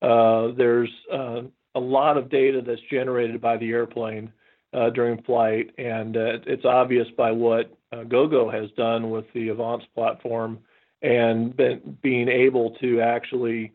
Uh, 0.00 0.48
there's 0.56 0.90
uh, 1.12 1.42
a 1.74 1.80
lot 1.80 2.16
of 2.16 2.30
data 2.30 2.62
that's 2.64 2.80
generated 2.90 3.40
by 3.40 3.56
the 3.56 3.70
airplane 3.70 4.32
uh, 4.74 4.90
during 4.90 5.22
flight, 5.22 5.70
and 5.78 6.16
uh, 6.16 6.38
it's 6.46 6.64
obvious 6.64 7.06
by 7.16 7.30
what 7.30 7.74
uh, 7.92 8.04
GoGo 8.04 8.50
has 8.50 8.70
done 8.76 9.10
with 9.10 9.24
the 9.34 9.48
Avance 9.48 9.84
platform 9.94 10.58
and 11.02 11.56
been, 11.56 11.98
being 12.02 12.28
able 12.28 12.70
to 12.80 13.00
actually 13.00 13.72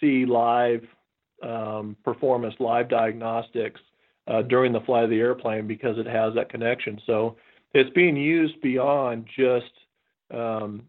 see 0.00 0.24
live 0.24 0.84
um, 1.42 1.96
performance, 2.04 2.54
live 2.60 2.88
diagnostics 2.88 3.80
uh, 4.28 4.42
during 4.42 4.72
the 4.72 4.80
flight 4.80 5.04
of 5.04 5.10
the 5.10 5.18
airplane 5.18 5.66
because 5.66 5.98
it 5.98 6.06
has 6.06 6.34
that 6.34 6.50
connection. 6.50 7.00
So 7.06 7.36
it's 7.74 7.90
being 7.94 8.16
used 8.16 8.60
beyond 8.60 9.26
just 9.36 9.72
um, 10.32 10.82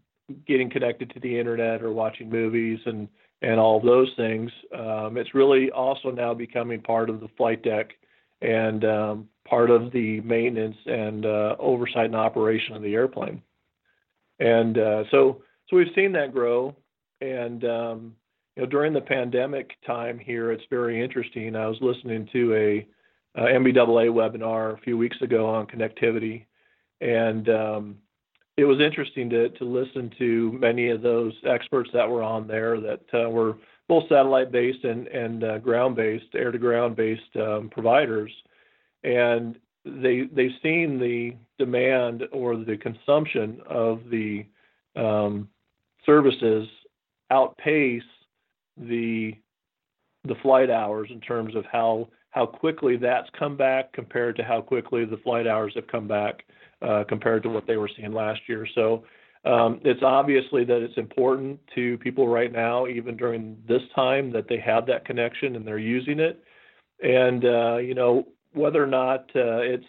getting 0.46 0.70
connected 0.70 1.10
to 1.10 1.20
the 1.20 1.38
internet 1.38 1.82
or 1.82 1.92
watching 1.92 2.30
movies 2.30 2.78
and 2.86 3.08
and 3.42 3.58
all 3.58 3.78
of 3.78 3.84
those 3.84 4.10
things. 4.16 4.50
Um, 4.76 5.16
it's 5.16 5.34
really 5.34 5.70
also 5.70 6.10
now 6.10 6.34
becoming 6.34 6.82
part 6.82 7.08
of 7.08 7.20
the 7.20 7.28
flight 7.38 7.62
deck 7.62 7.92
and 8.42 8.84
um, 8.84 9.28
part 9.48 9.70
of 9.70 9.92
the 9.92 10.20
maintenance 10.20 10.76
and 10.84 11.24
uh, 11.24 11.56
oversight 11.58 12.04
and 12.04 12.16
operation 12.16 12.76
of 12.76 12.82
the 12.82 12.92
airplane. 12.94 13.40
And 14.38 14.76
uh, 14.76 15.04
so 15.10 15.42
so 15.68 15.76
we've 15.76 15.94
seen 15.94 16.12
that 16.12 16.32
grow. 16.32 16.76
and 17.20 17.64
um, 17.64 18.16
you 18.56 18.62
know, 18.62 18.68
during 18.68 18.92
the 18.92 19.00
pandemic 19.00 19.70
time 19.86 20.18
here, 20.18 20.52
it's 20.52 20.64
very 20.70 21.02
interesting. 21.02 21.56
I 21.56 21.66
was 21.66 21.78
listening 21.80 22.28
to 22.32 22.54
a, 22.54 22.86
a 23.34 23.42
NBAA 23.42 24.10
webinar 24.10 24.74
a 24.74 24.80
few 24.80 24.96
weeks 24.98 25.20
ago 25.22 25.46
on 25.46 25.66
connectivity, 25.66 26.46
and 27.00 27.48
um, 27.48 27.96
it 28.56 28.64
was 28.64 28.80
interesting 28.80 29.30
to 29.30 29.48
to 29.50 29.64
listen 29.64 30.10
to 30.18 30.52
many 30.52 30.88
of 30.88 31.02
those 31.02 31.32
experts 31.46 31.90
that 31.92 32.08
were 32.08 32.22
on 32.22 32.46
there 32.46 32.80
that 32.80 33.02
uh, 33.14 33.28
were 33.28 33.56
both 33.88 34.08
satellite 34.08 34.52
based 34.52 34.84
and 34.84 35.06
and 35.08 35.44
uh, 35.44 35.58
ground 35.58 35.96
based, 35.96 36.26
air 36.34 36.50
to 36.50 36.58
ground 36.58 36.96
based 36.96 37.36
um, 37.36 37.68
providers, 37.70 38.32
and 39.04 39.56
they 39.84 40.22
they've 40.32 40.58
seen 40.62 40.98
the 40.98 41.34
demand 41.58 42.24
or 42.32 42.56
the 42.56 42.76
consumption 42.76 43.60
of 43.66 44.00
the 44.10 44.44
um, 44.96 45.48
services 46.04 46.68
outpace 47.30 48.02
the 48.76 49.34
the 50.24 50.34
flight 50.42 50.70
hours 50.70 51.08
in 51.10 51.20
terms 51.20 51.54
of 51.54 51.64
how 51.70 52.08
how 52.30 52.46
quickly 52.46 52.96
that's 52.96 53.28
come 53.38 53.56
back 53.56 53.92
compared 53.92 54.36
to 54.36 54.42
how 54.42 54.60
quickly 54.60 55.04
the 55.04 55.16
flight 55.18 55.46
hours 55.46 55.72
have 55.74 55.86
come 55.88 56.06
back 56.06 56.44
uh, 56.82 57.04
compared 57.08 57.42
to 57.42 57.48
what 57.48 57.66
they 57.66 57.76
were 57.76 57.90
seeing 57.96 58.12
last 58.12 58.40
year. 58.48 58.66
So 58.74 59.04
um, 59.44 59.80
it's 59.84 60.02
obviously 60.02 60.64
that 60.64 60.82
it's 60.82 60.96
important 60.96 61.58
to 61.74 61.98
people 61.98 62.28
right 62.28 62.52
now, 62.52 62.86
even 62.86 63.16
during 63.16 63.56
this 63.66 63.82
time, 63.94 64.32
that 64.32 64.48
they 64.48 64.58
have 64.58 64.86
that 64.86 65.04
connection 65.04 65.56
and 65.56 65.66
they're 65.66 65.78
using 65.78 66.20
it. 66.20 66.42
And 67.02 67.44
uh, 67.44 67.76
you 67.78 67.94
know 67.94 68.26
whether 68.52 68.82
or 68.82 68.86
not 68.86 69.20
uh, 69.34 69.60
it's 69.60 69.84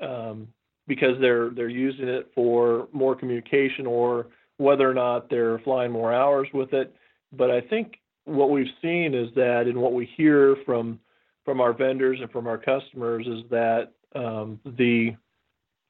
um, 0.00 0.48
because 0.86 1.20
they're 1.20 1.50
they're 1.50 1.68
using 1.68 2.08
it 2.08 2.30
for 2.34 2.88
more 2.92 3.14
communication 3.14 3.86
or 3.86 4.28
whether 4.56 4.88
or 4.90 4.94
not 4.94 5.28
they're 5.28 5.58
flying 5.60 5.92
more 5.92 6.12
hours 6.12 6.48
with 6.54 6.72
it. 6.72 6.94
But 7.32 7.50
I 7.50 7.60
think 7.60 7.98
what 8.24 8.50
we've 8.50 8.66
seen 8.82 9.14
is 9.14 9.28
that, 9.34 9.66
and 9.66 9.76
what 9.76 9.92
we 9.92 10.08
hear 10.16 10.56
from 10.64 10.98
from 11.48 11.62
our 11.62 11.72
vendors 11.72 12.18
and 12.20 12.30
from 12.30 12.46
our 12.46 12.58
customers 12.58 13.26
is 13.26 13.42
that 13.48 13.92
um, 14.14 14.60
the 14.76 15.16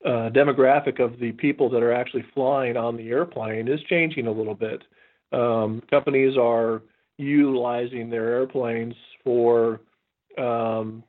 uh, 0.05 0.31
demographic 0.31 1.05
of 1.05 1.19
the 1.19 1.33
people 1.33 1.69
that 1.69 1.83
are 1.83 1.93
actually 1.93 2.25
flying 2.33 2.77
on 2.77 2.97
the 2.97 3.09
airplane 3.09 3.67
is 3.67 3.81
changing 3.89 4.29
a 4.29 4.31
little 4.31 4.55
bit. 4.55 4.85
Um, 5.33 5.83
companies 5.91 6.37
are 6.41 6.83
utilizing 7.17 8.09
their 8.09 8.29
airplanes 8.29 8.95
for, 9.25 9.81
um, 10.39 11.03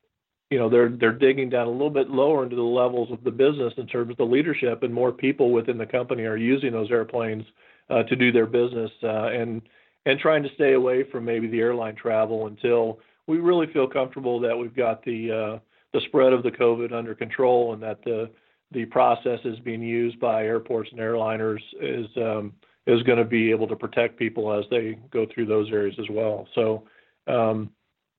you 0.49 0.57
know, 0.57 0.67
they're 0.67 0.89
they're 0.89 1.13
digging 1.13 1.51
down 1.51 1.67
a 1.67 1.71
little 1.71 1.91
bit 1.91 2.09
lower 2.09 2.41
into 2.41 2.55
the 2.55 2.63
levels 2.63 3.11
of 3.11 3.23
the 3.23 3.29
business 3.29 3.73
in 3.77 3.85
terms 3.85 4.09
of 4.09 4.17
the 4.17 4.23
leadership, 4.23 4.81
and 4.81 4.91
more 4.91 5.11
people 5.11 5.51
within 5.51 5.77
the 5.77 5.85
company 5.85 6.23
are 6.23 6.35
using 6.35 6.71
those 6.71 6.89
airplanes 6.89 7.43
uh, 7.91 8.01
to 8.01 8.15
do 8.15 8.31
their 8.31 8.47
business 8.47 8.89
uh, 9.03 9.27
and 9.27 9.61
and 10.07 10.19
trying 10.19 10.41
to 10.41 10.49
stay 10.55 10.73
away 10.73 11.03
from 11.11 11.23
maybe 11.23 11.45
the 11.45 11.59
airline 11.59 11.95
travel 11.95 12.47
until 12.47 12.97
we 13.29 13.37
really 13.37 13.67
feel 13.71 13.87
comfortable 13.87 14.39
that 14.39 14.57
we've 14.57 14.75
got 14.75 15.05
the 15.05 15.31
uh, 15.31 15.59
the 15.93 16.01
spread 16.07 16.33
of 16.33 16.41
the 16.41 16.49
COVID 16.49 16.91
under 16.91 17.13
control 17.13 17.73
and 17.73 17.83
that 17.83 18.03
the 18.03 18.31
the 18.71 18.85
processes 18.85 19.59
being 19.63 19.83
used 19.83 20.19
by 20.19 20.43
airports 20.43 20.89
and 20.91 20.99
airliners 20.99 21.61
is 21.79 22.07
um, 22.17 22.53
is 22.87 23.03
going 23.03 23.19
to 23.19 23.25
be 23.25 23.51
able 23.51 23.67
to 23.67 23.75
protect 23.75 24.17
people 24.17 24.51
as 24.51 24.65
they 24.71 24.97
go 25.11 25.27
through 25.31 25.45
those 25.45 25.69
areas 25.71 25.95
as 25.99 26.07
well. 26.09 26.47
So 26.55 26.87
um, 27.27 27.69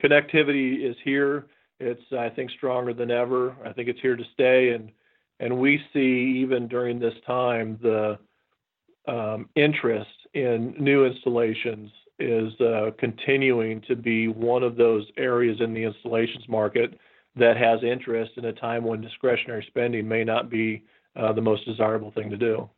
connectivity 0.02 0.88
is 0.88 0.96
here. 1.04 1.46
It's 1.80 2.00
I 2.16 2.28
think 2.28 2.52
stronger 2.52 2.94
than 2.94 3.10
ever. 3.10 3.56
I 3.66 3.72
think 3.72 3.88
it's 3.88 4.00
here 4.00 4.16
to 4.16 4.24
stay, 4.32 4.70
and 4.70 4.92
and 5.40 5.58
we 5.58 5.80
see 5.92 6.38
even 6.40 6.68
during 6.68 7.00
this 7.00 7.14
time 7.26 7.80
the 7.82 8.16
um, 9.08 9.48
interest 9.56 10.08
in 10.34 10.76
new 10.78 11.04
installations 11.04 11.90
is 12.20 12.52
uh, 12.60 12.90
continuing 12.98 13.80
to 13.82 13.96
be 13.96 14.28
one 14.28 14.62
of 14.62 14.76
those 14.76 15.06
areas 15.16 15.58
in 15.60 15.74
the 15.74 15.84
installations 15.84 16.48
market 16.48 16.98
that 17.36 17.56
has 17.56 17.82
interest 17.82 18.32
in 18.36 18.44
a 18.46 18.52
time 18.52 18.84
when 18.84 19.00
discretionary 19.00 19.64
spending 19.68 20.06
may 20.06 20.24
not 20.24 20.50
be 20.50 20.84
uh, 21.16 21.32
the 21.32 21.40
most 21.40 21.64
desirable 21.64 22.10
thing 22.12 22.30
to 22.30 22.36
do. 22.36 22.68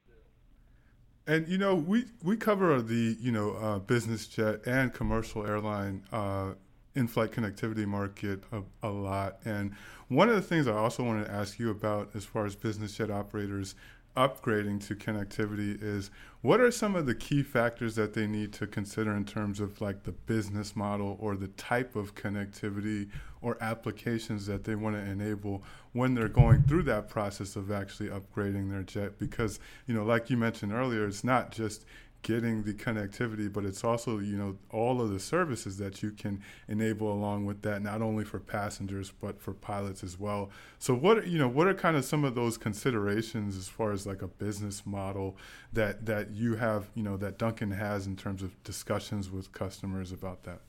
And 1.26 1.46
you 1.46 1.58
know, 1.58 1.74
we 1.74 2.06
we 2.22 2.36
cover 2.36 2.82
the 2.82 3.16
you 3.20 3.30
know 3.30 3.52
uh, 3.52 3.78
business 3.78 4.26
jet 4.26 4.66
and 4.66 4.92
commercial 4.92 5.46
airline 5.46 6.02
uh, 6.12 6.54
in-flight 6.94 7.30
connectivity 7.30 7.86
market 7.86 8.42
a, 8.52 8.62
a, 8.82 8.90
lot. 8.90 9.38
And 9.44 9.72
one 10.08 10.28
of 10.28 10.34
the 10.34 10.42
things 10.42 10.66
I 10.66 10.72
also 10.72 11.04
wanted 11.04 11.26
to 11.26 11.32
ask 11.32 11.58
you 11.58 11.70
about, 11.70 12.10
as 12.14 12.24
far 12.24 12.44
as 12.44 12.54
business 12.54 12.96
jet 12.96 13.10
operators 13.10 13.74
upgrading 14.16 14.86
to 14.86 14.94
connectivity 14.94 15.80
is 15.82 16.10
what 16.42 16.60
are 16.60 16.70
some 16.70 16.94
of 16.94 17.06
the 17.06 17.14
key 17.14 17.42
factors 17.42 17.94
that 17.94 18.14
they 18.14 18.26
need 18.26 18.52
to 18.52 18.66
consider 18.66 19.14
in 19.16 19.24
terms 19.24 19.60
of 19.60 19.80
like 19.80 20.02
the 20.02 20.12
business 20.12 20.76
model 20.76 21.16
or 21.20 21.36
the 21.36 21.48
type 21.48 21.96
of 21.96 22.14
connectivity 22.14 23.08
or 23.40 23.56
applications 23.60 24.46
that 24.46 24.64
they 24.64 24.74
want 24.74 24.96
to 24.96 25.02
enable 25.02 25.62
when 25.92 26.14
they're 26.14 26.28
going 26.28 26.62
through 26.62 26.82
that 26.82 27.08
process 27.08 27.56
of 27.56 27.70
actually 27.70 28.08
upgrading 28.08 28.70
their 28.70 28.82
jet? 28.82 29.18
Because 29.18 29.60
you 29.86 29.94
know 29.94 30.04
like 30.04 30.28
you 30.28 30.36
mentioned 30.36 30.72
earlier 30.72 31.06
it's 31.06 31.24
not 31.24 31.50
just 31.50 31.84
getting 32.22 32.62
the 32.62 32.72
connectivity, 32.72 33.52
but 33.52 33.64
it's 33.64 33.84
also 33.84 34.18
you 34.18 34.36
know 34.36 34.56
all 34.70 35.00
of 35.00 35.10
the 35.10 35.20
services 35.20 35.76
that 35.78 36.02
you 36.02 36.10
can 36.10 36.40
enable 36.68 37.12
along 37.12 37.44
with 37.44 37.62
that, 37.62 37.82
not 37.82 38.00
only 38.00 38.24
for 38.24 38.38
passengers 38.38 39.12
but 39.20 39.40
for 39.40 39.52
pilots 39.52 40.02
as 40.02 40.18
well. 40.18 40.50
So 40.78 40.94
what 40.94 41.26
you 41.26 41.38
know 41.38 41.48
what 41.48 41.66
are 41.66 41.74
kind 41.74 41.96
of 41.96 42.04
some 42.04 42.24
of 42.24 42.34
those 42.34 42.56
considerations 42.56 43.56
as 43.56 43.68
far 43.68 43.92
as 43.92 44.06
like 44.06 44.22
a 44.22 44.28
business 44.28 44.86
model 44.86 45.36
that 45.72 46.06
that 46.06 46.30
you 46.30 46.56
have 46.56 46.88
you 46.94 47.02
know 47.02 47.16
that 47.18 47.38
Duncan 47.38 47.72
has 47.72 48.06
in 48.06 48.16
terms 48.16 48.42
of 48.42 48.62
discussions 48.62 49.30
with 49.30 49.52
customers 49.52 50.12
about 50.12 50.44
that. 50.44 50.60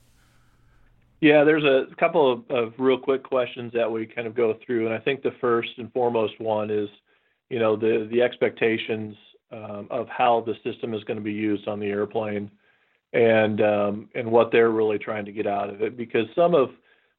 Yeah, 1.20 1.44
there's 1.44 1.64
a 1.64 1.86
couple 1.96 2.30
of, 2.30 2.50
of 2.50 2.74
real 2.78 2.98
quick 2.98 3.22
questions 3.22 3.72
that 3.72 3.90
we 3.90 4.04
kind 4.04 4.26
of 4.26 4.34
go 4.34 4.58
through, 4.66 4.86
and 4.86 4.94
I 4.94 4.98
think 4.98 5.22
the 5.22 5.32
first 5.40 5.70
and 5.78 5.90
foremost 5.92 6.38
one 6.38 6.70
is, 6.70 6.88
you 7.48 7.58
know, 7.58 7.76
the 7.76 8.06
the 8.10 8.20
expectations 8.20 9.16
um, 9.54 9.86
of 9.90 10.08
how 10.08 10.44
the 10.46 10.54
system 10.68 10.94
is 10.94 11.04
going 11.04 11.18
to 11.18 11.22
be 11.22 11.32
used 11.32 11.68
on 11.68 11.78
the 11.78 11.86
airplane 11.86 12.50
and 13.12 13.60
um, 13.62 14.08
and 14.14 14.30
what 14.30 14.50
they're 14.50 14.70
really 14.70 14.98
trying 14.98 15.24
to 15.24 15.32
get 15.32 15.46
out 15.46 15.70
of 15.70 15.80
it. 15.82 15.96
Because 15.96 16.26
some 16.34 16.54
of 16.54 16.70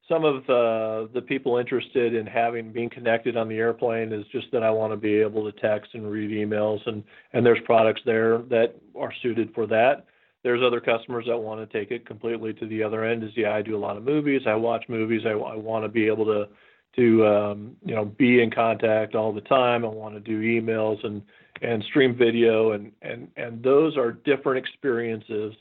some 0.07 0.23
of 0.23 0.43
uh, 0.49 1.11
the 1.13 1.23
people 1.25 1.57
interested 1.57 2.13
in 2.13 2.27
having 2.27 2.71
being 2.71 2.89
connected 2.89 3.37
on 3.37 3.47
the 3.47 3.55
airplane 3.55 4.11
is 4.11 4.25
just 4.31 4.51
that 4.51 4.63
I 4.63 4.69
want 4.69 4.93
to 4.93 4.97
be 4.97 5.15
able 5.15 5.49
to 5.49 5.59
text 5.59 5.91
and 5.93 6.11
read 6.11 6.31
emails, 6.31 6.85
and 6.85 7.03
and 7.33 7.45
there's 7.45 7.59
products 7.65 8.01
there 8.05 8.39
that 8.49 8.75
are 8.95 9.13
suited 9.21 9.53
for 9.55 9.65
that. 9.67 10.05
There's 10.43 10.61
other 10.61 10.79
customers 10.79 11.25
that 11.27 11.37
want 11.37 11.59
to 11.59 11.79
take 11.79 11.89
it 11.89 12.05
completely 12.05 12.53
to 12.53 12.67
the 12.67 12.83
other 12.83 13.03
end. 13.03 13.23
Is 13.23 13.31
yeah, 13.35 13.55
I 13.55 13.61
do 13.61 13.75
a 13.75 13.79
lot 13.79 13.97
of 13.97 14.03
movies. 14.03 14.41
I 14.45 14.55
watch 14.55 14.85
movies. 14.89 15.21
I, 15.25 15.31
I 15.31 15.55
want 15.55 15.85
to 15.85 15.89
be 15.89 16.05
able 16.07 16.25
to 16.25 16.49
to 16.95 17.25
um, 17.25 17.75
you 17.85 17.95
know 17.95 18.05
be 18.05 18.41
in 18.41 18.51
contact 18.51 19.15
all 19.15 19.33
the 19.33 19.41
time. 19.41 19.85
I 19.85 19.89
want 19.89 20.15
to 20.15 20.19
do 20.19 20.41
emails 20.41 21.03
and 21.05 21.21
and 21.61 21.83
stream 21.83 22.15
video 22.15 22.71
and 22.71 22.91
and 23.01 23.27
and 23.37 23.63
those 23.63 23.97
are 23.97 24.11
different 24.11 24.65
experiences 24.65 25.53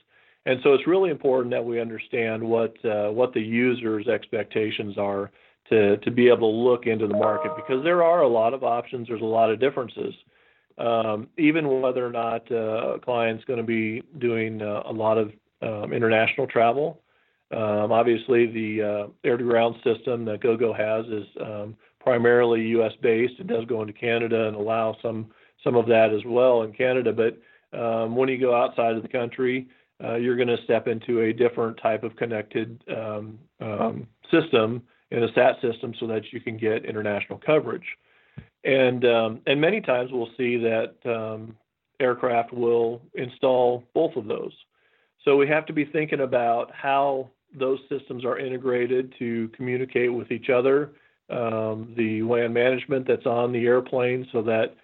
and 0.46 0.60
so 0.62 0.74
it's 0.74 0.86
really 0.86 1.10
important 1.10 1.50
that 1.52 1.64
we 1.64 1.80
understand 1.80 2.42
what 2.42 2.74
uh, 2.84 3.10
what 3.10 3.32
the 3.32 3.40
user's 3.40 4.08
expectations 4.08 4.98
are 4.98 5.30
to 5.70 5.96
to 5.98 6.10
be 6.10 6.28
able 6.28 6.50
to 6.50 6.68
look 6.70 6.86
into 6.86 7.06
the 7.06 7.16
market 7.16 7.52
because 7.56 7.82
there 7.84 8.02
are 8.02 8.22
a 8.22 8.28
lot 8.28 8.54
of 8.54 8.62
options 8.62 9.08
there's 9.08 9.22
a 9.22 9.24
lot 9.24 9.50
of 9.50 9.60
differences 9.60 10.14
um, 10.78 11.28
even 11.38 11.80
whether 11.80 12.04
or 12.04 12.10
not 12.10 12.50
uh, 12.50 12.94
a 12.94 12.98
client's 12.98 13.44
going 13.44 13.58
to 13.58 13.64
be 13.64 14.02
doing 14.18 14.60
uh, 14.60 14.82
a 14.86 14.92
lot 14.92 15.16
of 15.16 15.32
um, 15.62 15.92
international 15.92 16.46
travel 16.46 17.00
um, 17.52 17.92
obviously 17.92 18.46
the 18.46 18.82
uh, 18.82 19.06
air 19.24 19.36
to 19.36 19.44
ground 19.44 19.76
system 19.84 20.24
that 20.24 20.40
gogo 20.40 20.72
has 20.72 21.06
is 21.06 21.26
um, 21.40 21.76
primarily 22.00 22.62
us 22.74 22.92
based 23.02 23.34
it 23.38 23.46
does 23.46 23.64
go 23.66 23.80
into 23.80 23.92
canada 23.92 24.48
and 24.48 24.56
allow 24.56 24.96
some 25.02 25.30
some 25.64 25.74
of 25.74 25.86
that 25.86 26.12
as 26.14 26.24
well 26.26 26.62
in 26.62 26.72
Canada. 26.72 27.12
But 27.12 27.38
um, 27.76 28.14
when 28.14 28.28
you 28.28 28.38
go 28.38 28.54
outside 28.54 28.94
of 28.94 29.02
the 29.02 29.08
country, 29.08 29.66
uh, 30.02 30.16
you're 30.16 30.36
going 30.36 30.48
to 30.48 30.62
step 30.64 30.86
into 30.86 31.22
a 31.22 31.32
different 31.32 31.78
type 31.82 32.04
of 32.04 32.14
connected 32.16 32.80
um, 32.94 33.38
um, 33.60 34.06
system 34.30 34.82
in 35.10 35.24
a 35.24 35.32
SAT 35.34 35.60
system 35.62 35.94
so 35.98 36.06
that 36.06 36.32
you 36.32 36.40
can 36.40 36.56
get 36.56 36.84
international 36.84 37.40
coverage. 37.44 37.86
And 38.64 39.04
um, 39.04 39.40
and 39.46 39.60
many 39.60 39.80
times 39.80 40.10
we'll 40.12 40.30
see 40.36 40.56
that 40.58 40.94
aircraft 42.00 42.52
will 42.52 43.02
install 43.14 43.84
both 43.94 44.16
of 44.16 44.26
those. 44.26 44.52
So 45.24 45.36
we 45.36 45.48
have 45.48 45.64
to 45.66 45.72
be 45.72 45.84
thinking 45.84 46.20
about 46.20 46.70
how 46.74 47.30
those 47.58 47.78
systems 47.88 48.24
are 48.24 48.38
integrated 48.38 49.14
to 49.18 49.48
communicate 49.56 50.12
with 50.12 50.30
each 50.30 50.50
other, 50.50 50.92
um, 51.30 51.94
the 51.96 52.22
WAN 52.22 52.52
management 52.52 53.06
that's 53.06 53.26
on 53.26 53.52
the 53.52 53.64
airplane, 53.66 54.26
so 54.32 54.42
that 54.42 54.76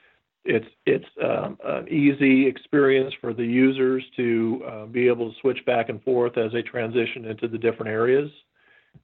it's 0.45 0.67
it's 0.87 1.05
um, 1.23 1.59
an 1.65 1.89
easy 1.89 2.47
experience 2.47 3.13
for 3.21 3.35
the 3.35 3.45
users 3.45 4.03
to 4.17 4.63
uh, 4.67 4.87
be 4.87 5.07
able 5.07 5.31
to 5.31 5.41
switch 5.41 5.65
back 5.67 5.91
and 5.91 6.03
forth 6.03 6.39
as 6.39 6.53
they 6.53 6.63
transition 6.63 7.27
into 7.27 7.47
the 7.47 7.59
different 7.59 7.91
areas. 7.91 8.31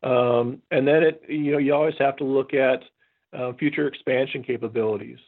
Um, 0.03 0.63
and 0.71 0.87
then 0.89 1.03
it 1.03 1.23
you 1.29 1.53
know 1.53 1.59
you 1.59 1.75
always 1.75 1.95
have 1.99 2.17
to 2.17 2.25
look 2.25 2.55
at 2.55 2.83
uh, 3.37 3.53
future 3.55 3.87
expansion 3.87 4.43
capabilities. 4.43 5.19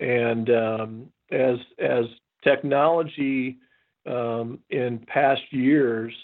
And 0.00 0.48
um, 0.50 1.06
as 1.30 1.58
as 1.78 2.06
technology 2.42 3.58
um, 4.06 4.58
in 4.70 4.98
past 5.06 5.42
years, 5.50 6.14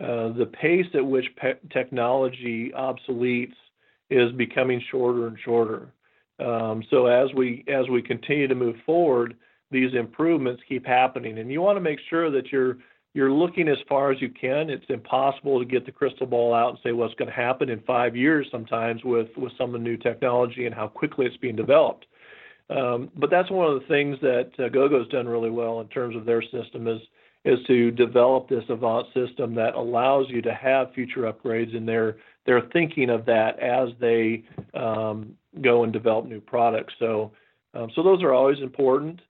uh, 0.00 0.32
the 0.32 0.46
pace 0.46 0.86
at 0.94 1.04
which 1.04 1.26
technology 1.70 2.72
obsoletes 2.76 3.54
is 4.08 4.32
becoming 4.32 4.82
shorter 4.90 5.26
and 5.26 5.38
shorter. 5.44 5.92
Um, 6.38 6.82
so 6.90 7.06
as 7.06 7.28
we 7.34 7.64
as 7.68 7.88
we 7.88 8.00
continue 8.00 8.48
to 8.48 8.54
move 8.54 8.76
forward, 8.86 9.36
these 9.70 9.94
improvements 9.94 10.62
keep 10.68 10.86
happening, 10.86 11.38
and 11.38 11.50
you 11.52 11.60
want 11.60 11.76
to 11.76 11.82
make 11.82 11.98
sure 12.08 12.30
that 12.30 12.50
you're 12.50 12.78
you're 13.12 13.32
looking 13.32 13.68
as 13.68 13.78
far 13.88 14.10
as 14.10 14.20
you 14.22 14.30
can. 14.30 14.70
It's 14.70 14.84
impossible 14.88 15.58
to 15.58 15.64
get 15.64 15.84
the 15.84 15.92
crystal 15.92 16.26
ball 16.26 16.54
out 16.54 16.70
and 16.70 16.78
say 16.82 16.92
what's 16.92 17.14
going 17.14 17.28
to 17.28 17.34
happen 17.34 17.68
in 17.68 17.80
five 17.80 18.16
years 18.16 18.46
sometimes 18.50 19.04
with 19.04 19.28
with 19.36 19.52
some 19.58 19.74
of 19.74 19.80
the 19.80 19.86
new 19.86 19.96
technology 19.96 20.66
and 20.66 20.74
how 20.74 20.88
quickly 20.88 21.26
it's 21.26 21.36
being 21.36 21.56
developed. 21.56 22.06
Um, 22.70 23.10
but 23.16 23.30
that's 23.30 23.50
one 23.50 23.70
of 23.70 23.80
the 23.80 23.86
things 23.88 24.16
that 24.22 24.50
uh, 24.58 24.68
GoGo's 24.68 25.08
done 25.08 25.28
really 25.28 25.50
well 25.50 25.80
in 25.80 25.88
terms 25.88 26.14
of 26.14 26.24
their 26.24 26.40
system 26.40 26.86
is 26.86 27.00
is 27.44 27.58
to 27.66 27.90
develop 27.90 28.48
this 28.48 28.64
Avant 28.68 29.06
system 29.14 29.54
that 29.54 29.74
allows 29.74 30.26
you 30.28 30.42
to 30.42 30.52
have 30.52 30.92
future 30.92 31.32
upgrades, 31.32 31.74
and 31.76 31.88
they're 31.88 32.16
they're 32.46 32.68
thinking 32.72 33.10
of 33.10 33.24
that 33.26 33.58
as 33.58 33.90
they 34.00 34.44
um, 34.74 35.34
go 35.62 35.84
and 35.84 35.92
develop 35.92 36.26
new 36.26 36.40
products. 36.40 36.94
So 36.98 37.32
um, 37.74 37.90
so 37.94 38.02
those 38.02 38.22
are 38.22 38.32
always 38.32 38.58
important. 38.60 39.20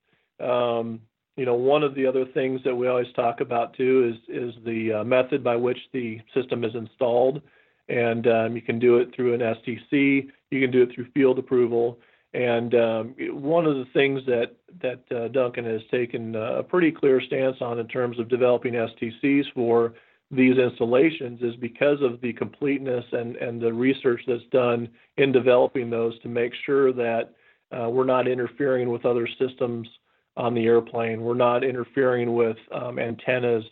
Um, 0.41 1.01
you 1.37 1.45
know, 1.45 1.55
one 1.55 1.83
of 1.83 1.95
the 1.95 2.07
other 2.07 2.25
things 2.35 2.61
that 2.65 2.75
we 2.75 2.89
always 2.89 3.13
talk 3.15 3.41
about 3.41 3.75
too 3.77 4.13
is 4.13 4.35
is 4.35 4.55
the 4.65 5.01
uh, 5.01 5.05
method 5.05 5.45
by 5.45 5.57
which 5.57 5.79
the 5.93 6.21
system 6.35 6.65
is 6.65 6.75
installed, 6.75 7.41
and 7.89 8.27
um, 8.27 8.57
you 8.57 8.63
can 8.63 8.79
do 8.79 8.99
it 8.99 9.15
through 9.15 9.35
an 9.35 9.41
STC, 9.41 10.29
you 10.51 10.61
can 10.61 10.71
do 10.71 10.83
it 10.83 10.91
through 10.95 11.07
field 11.13 11.39
approval, 11.39 11.99
and 12.33 12.75
um, 12.75 13.15
one 13.43 13.67
of 13.67 13.75
the 13.77 13.87
things 13.93 14.21
that 14.27 14.53
that 14.83 15.03
uh, 15.15 15.29
Duncan 15.29 15.65
has 15.65 15.81
taken 15.91 16.35
a 16.37 16.63
pretty 16.63 16.93
clear 16.93 17.21
stance 17.21 17.57
on 17.61 17.79
in 17.79 17.89
terms 17.89 18.19
of 18.19 18.29
developing 18.29 18.75
STCs 18.75 19.45
for 19.55 19.95
these 20.31 20.57
installations 20.59 21.43
is 21.43 21.57
because 21.57 21.99
of 22.03 22.21
the 22.21 22.33
completeness 22.33 23.05
and, 23.13 23.35
and 23.37 23.61
the 23.61 23.73
research 23.73 24.21
that's 24.29 24.45
done 24.53 24.89
in 25.17 25.33
developing 25.33 25.91
those 25.91 26.19
to 26.21 26.29
make 26.29 26.53
sure 26.65 26.93
that 26.93 27.35
uh, 27.73 27.89
we're 27.89 28.05
not 28.05 28.29
interfering 28.29 28.91
with 28.91 29.05
other 29.05 29.29
systems 29.39 29.89
on 30.37 30.55
the 30.55 30.67
airplane. 30.67 31.23
We're 31.23 31.35
not 31.35 31.65
interfering 31.65 32.35
with 32.35 32.57
um, 32.73 33.01
antennas, 33.01 33.65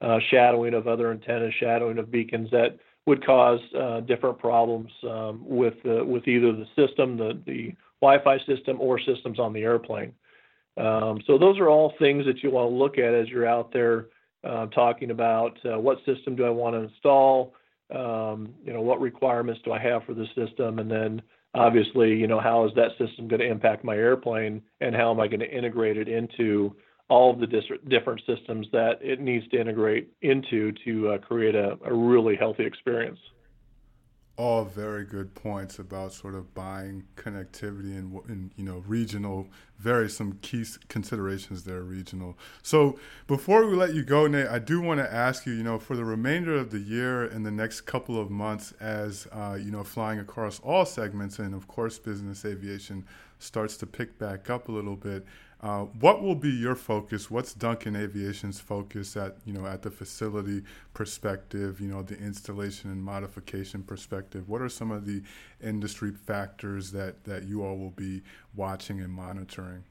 uh, 0.00 0.18
shadowing 0.30 0.72
of 0.72 0.88
other 0.88 1.10
antennas, 1.10 1.52
shadowing 1.60 1.98
of 1.98 2.10
beacons 2.10 2.50
that 2.50 2.78
would 3.06 3.24
cause 3.24 3.60
uh, 3.78 4.00
different 4.00 4.38
problems 4.38 4.90
um, 5.04 5.42
with 5.46 5.74
with 5.84 6.26
either 6.26 6.52
the 6.52 6.66
system, 6.74 7.16
the 7.16 7.40
the 7.46 7.74
Wi-Fi 8.02 8.38
system, 8.46 8.80
or 8.80 9.00
systems 9.00 9.38
on 9.38 9.52
the 9.52 9.62
airplane. 9.62 10.12
Um, 10.76 11.20
so 11.26 11.38
those 11.38 11.58
are 11.58 11.68
all 11.68 11.94
things 11.98 12.26
that 12.26 12.42
you 12.42 12.50
want 12.50 12.70
to 12.70 12.74
look 12.74 12.98
at 12.98 13.14
as 13.14 13.28
you're 13.28 13.48
out 13.48 13.72
there 13.72 14.08
uh, 14.44 14.66
talking 14.66 15.10
about 15.10 15.58
uh, 15.64 15.78
what 15.78 15.98
system 16.04 16.36
do 16.36 16.44
I 16.44 16.50
want 16.50 16.74
to 16.74 16.80
install, 16.82 17.54
um, 17.94 18.54
you 18.64 18.72
know, 18.72 18.82
what 18.82 19.00
requirements 19.00 19.60
do 19.64 19.72
I 19.72 19.78
have 19.78 20.04
for 20.04 20.14
the 20.14 20.26
system, 20.34 20.78
and 20.78 20.90
then 20.90 21.22
obviously, 21.54 22.14
you 22.14 22.26
know, 22.26 22.40
how 22.40 22.66
is 22.66 22.72
that 22.74 22.90
system 22.98 23.26
going 23.28 23.40
to 23.40 23.46
impact 23.46 23.84
my 23.84 23.96
airplane, 23.96 24.60
and 24.80 24.94
how 24.94 25.10
am 25.10 25.20
I 25.20 25.28
going 25.28 25.40
to 25.40 25.50
integrate 25.50 25.96
it 25.96 26.08
into 26.08 26.76
all 27.08 27.32
of 27.32 27.40
the 27.40 27.46
dis- 27.46 27.64
different 27.88 28.20
systems 28.26 28.66
that 28.72 28.98
it 29.00 29.20
needs 29.20 29.48
to 29.48 29.60
integrate 29.60 30.10
into 30.22 30.72
to 30.84 31.10
uh, 31.10 31.18
create 31.18 31.54
a, 31.54 31.78
a 31.84 31.94
really 31.94 32.36
healthy 32.36 32.64
experience 32.64 33.18
all 34.36 34.64
very 34.64 35.04
good 35.04 35.34
points 35.34 35.78
about 35.78 36.12
sort 36.12 36.34
of 36.34 36.52
buying 36.54 37.04
connectivity 37.16 37.96
and, 37.96 38.20
and 38.28 38.50
you 38.56 38.64
know 38.64 38.82
regional 38.86 39.46
very 39.78 40.08
some 40.08 40.38
key 40.42 40.64
considerations 40.88 41.64
there 41.64 41.82
regional. 41.82 42.36
So 42.62 42.98
before 43.26 43.66
we 43.66 43.74
let 43.74 43.94
you 43.94 44.02
go 44.02 44.26
nate 44.26 44.48
i 44.48 44.58
do 44.58 44.80
want 44.80 45.00
to 45.00 45.12
ask 45.12 45.46
you 45.46 45.52
you 45.52 45.62
know 45.62 45.78
for 45.78 45.96
the 45.96 46.04
remainder 46.04 46.54
of 46.54 46.70
the 46.70 46.78
year 46.78 47.24
and 47.24 47.46
the 47.46 47.50
next 47.50 47.82
couple 47.82 48.20
of 48.20 48.30
months 48.30 48.72
as 48.80 49.26
uh, 49.32 49.58
you 49.60 49.70
know 49.70 49.84
flying 49.84 50.18
across 50.18 50.60
all 50.60 50.84
segments 50.84 51.38
and 51.38 51.54
of 51.54 51.66
course 51.66 51.98
business 51.98 52.44
aviation 52.44 53.04
starts 53.38 53.76
to 53.76 53.86
pick 53.86 54.18
back 54.18 54.48
up 54.50 54.68
a 54.68 54.72
little 54.72 54.96
bit 54.96 55.24
uh, 55.62 55.84
what 55.84 56.22
will 56.22 56.34
be 56.34 56.50
your 56.50 56.74
focus? 56.74 57.30
What's 57.30 57.54
Duncan 57.54 57.96
Aviation's 57.96 58.60
focus 58.60 59.16
at 59.16 59.36
you 59.46 59.54
know 59.54 59.66
at 59.66 59.82
the 59.82 59.90
facility 59.90 60.62
perspective? 60.92 61.80
You 61.80 61.88
know 61.88 62.02
the 62.02 62.18
installation 62.18 62.90
and 62.90 63.02
modification 63.02 63.82
perspective. 63.82 64.48
What 64.48 64.60
are 64.60 64.68
some 64.68 64.90
of 64.90 65.06
the 65.06 65.22
industry 65.62 66.12
factors 66.12 66.92
that 66.92 67.24
that 67.24 67.44
you 67.44 67.64
all 67.64 67.78
will 67.78 67.90
be 67.90 68.22
watching 68.54 69.00
and 69.00 69.10
monitoring? 69.10 69.84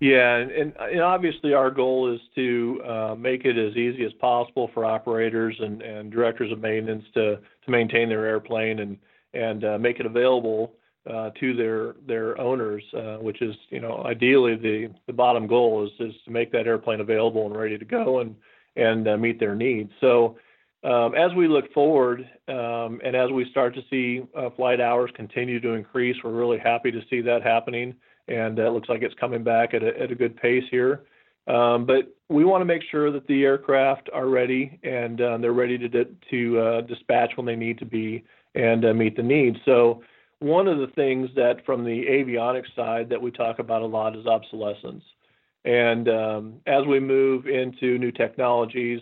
Yeah, 0.00 0.36
and, 0.36 0.72
and 0.76 1.00
obviously 1.00 1.54
our 1.54 1.70
goal 1.70 2.14
is 2.14 2.20
to 2.36 2.80
uh, 2.86 3.14
make 3.16 3.44
it 3.44 3.58
as 3.58 3.76
easy 3.76 4.04
as 4.04 4.12
possible 4.14 4.70
for 4.72 4.84
operators 4.84 5.56
and, 5.58 5.82
and 5.82 6.10
directors 6.10 6.52
of 6.52 6.60
maintenance 6.60 7.04
to 7.14 7.36
to 7.36 7.70
maintain 7.70 8.08
their 8.08 8.24
airplane 8.24 8.78
and 8.78 8.96
and 9.34 9.64
uh, 9.64 9.78
make 9.78 10.00
it 10.00 10.06
available 10.06 10.72
uh, 11.06 11.30
to 11.40 11.54
their 11.54 11.94
their 12.06 12.38
owners, 12.40 12.82
uh, 12.94 13.16
which 13.16 13.40
is 13.40 13.54
you 13.70 13.80
know 13.80 14.02
ideally 14.04 14.56
the 14.56 14.90
the 15.06 15.12
bottom 15.12 15.46
goal 15.46 15.86
is 15.86 16.08
is 16.08 16.14
to 16.24 16.30
make 16.30 16.52
that 16.52 16.66
airplane 16.66 17.00
available 17.00 17.46
and 17.46 17.56
ready 17.56 17.78
to 17.78 17.84
go 17.84 18.20
and 18.20 18.34
and 18.76 19.08
uh, 19.08 19.16
meet 19.16 19.40
their 19.40 19.54
needs. 19.54 19.90
So 20.00 20.36
um, 20.84 21.14
as 21.14 21.34
we 21.34 21.48
look 21.48 21.72
forward 21.72 22.28
um, 22.48 23.00
and 23.04 23.16
as 23.16 23.30
we 23.30 23.50
start 23.50 23.74
to 23.74 23.82
see 23.90 24.22
uh, 24.36 24.50
flight 24.50 24.80
hours 24.80 25.10
continue 25.14 25.60
to 25.60 25.70
increase, 25.70 26.16
we're 26.22 26.30
really 26.30 26.58
happy 26.58 26.90
to 26.90 27.00
see 27.10 27.20
that 27.22 27.42
happening, 27.42 27.94
and 28.28 28.58
it 28.58 28.70
looks 28.70 28.88
like 28.88 29.02
it's 29.02 29.14
coming 29.14 29.42
back 29.42 29.74
at 29.74 29.82
a, 29.82 29.98
at 30.00 30.12
a 30.12 30.14
good 30.14 30.36
pace 30.36 30.64
here. 30.70 31.02
Um, 31.46 31.86
but 31.86 32.14
we 32.28 32.44
want 32.44 32.60
to 32.60 32.66
make 32.66 32.82
sure 32.90 33.10
that 33.10 33.26
the 33.26 33.44
aircraft 33.44 34.10
are 34.12 34.28
ready 34.28 34.78
and 34.82 35.20
uh, 35.20 35.38
they're 35.38 35.52
ready 35.52 35.78
to 35.78 36.04
to 36.30 36.60
uh, 36.60 36.80
dispatch 36.82 37.30
when 37.36 37.46
they 37.46 37.56
need 37.56 37.78
to 37.78 37.86
be 37.86 38.24
and 38.54 38.82
meet 38.98 39.16
the 39.16 39.22
needs. 39.22 39.56
So 39.64 40.02
one 40.40 40.68
of 40.68 40.78
the 40.78 40.86
things 40.88 41.28
that 41.34 41.64
from 41.66 41.84
the 41.84 42.04
avionics 42.06 42.74
side 42.76 43.08
that 43.08 43.20
we 43.20 43.30
talk 43.30 43.58
about 43.58 43.82
a 43.82 43.86
lot 43.86 44.16
is 44.16 44.26
obsolescence. 44.26 45.02
And 45.64 46.08
um, 46.08 46.54
as 46.66 46.86
we 46.86 47.00
move 47.00 47.46
into 47.46 47.98
new 47.98 48.12
technologies, 48.12 49.00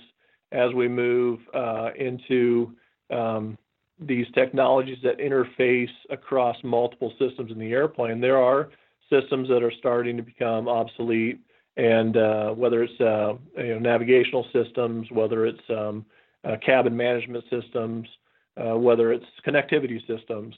as 0.52 0.72
we 0.72 0.88
move 0.88 1.40
uh, 1.54 1.90
into 1.98 2.74
um, 3.10 3.58
these 4.00 4.26
technologies 4.34 4.98
that 5.02 5.18
interface 5.18 5.90
across 6.10 6.56
multiple 6.64 7.12
systems 7.18 7.52
in 7.52 7.58
the 7.58 7.72
airplane, 7.72 8.20
there 8.20 8.38
are 8.38 8.70
systems 9.10 9.48
that 9.48 9.62
are 9.62 9.72
starting 9.78 10.16
to 10.16 10.22
become 10.22 10.68
obsolete. 10.68 11.40
And 11.76 12.16
uh, 12.16 12.50
whether 12.52 12.82
it's 12.82 13.00
uh, 13.00 13.34
you 13.58 13.74
know, 13.74 13.78
navigational 13.78 14.46
systems, 14.52 15.10
whether 15.10 15.44
it's 15.44 15.60
um, 15.68 16.06
uh, 16.42 16.56
cabin 16.64 16.96
management 16.96 17.44
systems, 17.50 18.08
uh, 18.56 18.78
whether 18.78 19.12
it's 19.12 19.26
connectivity 19.46 20.00
systems, 20.06 20.54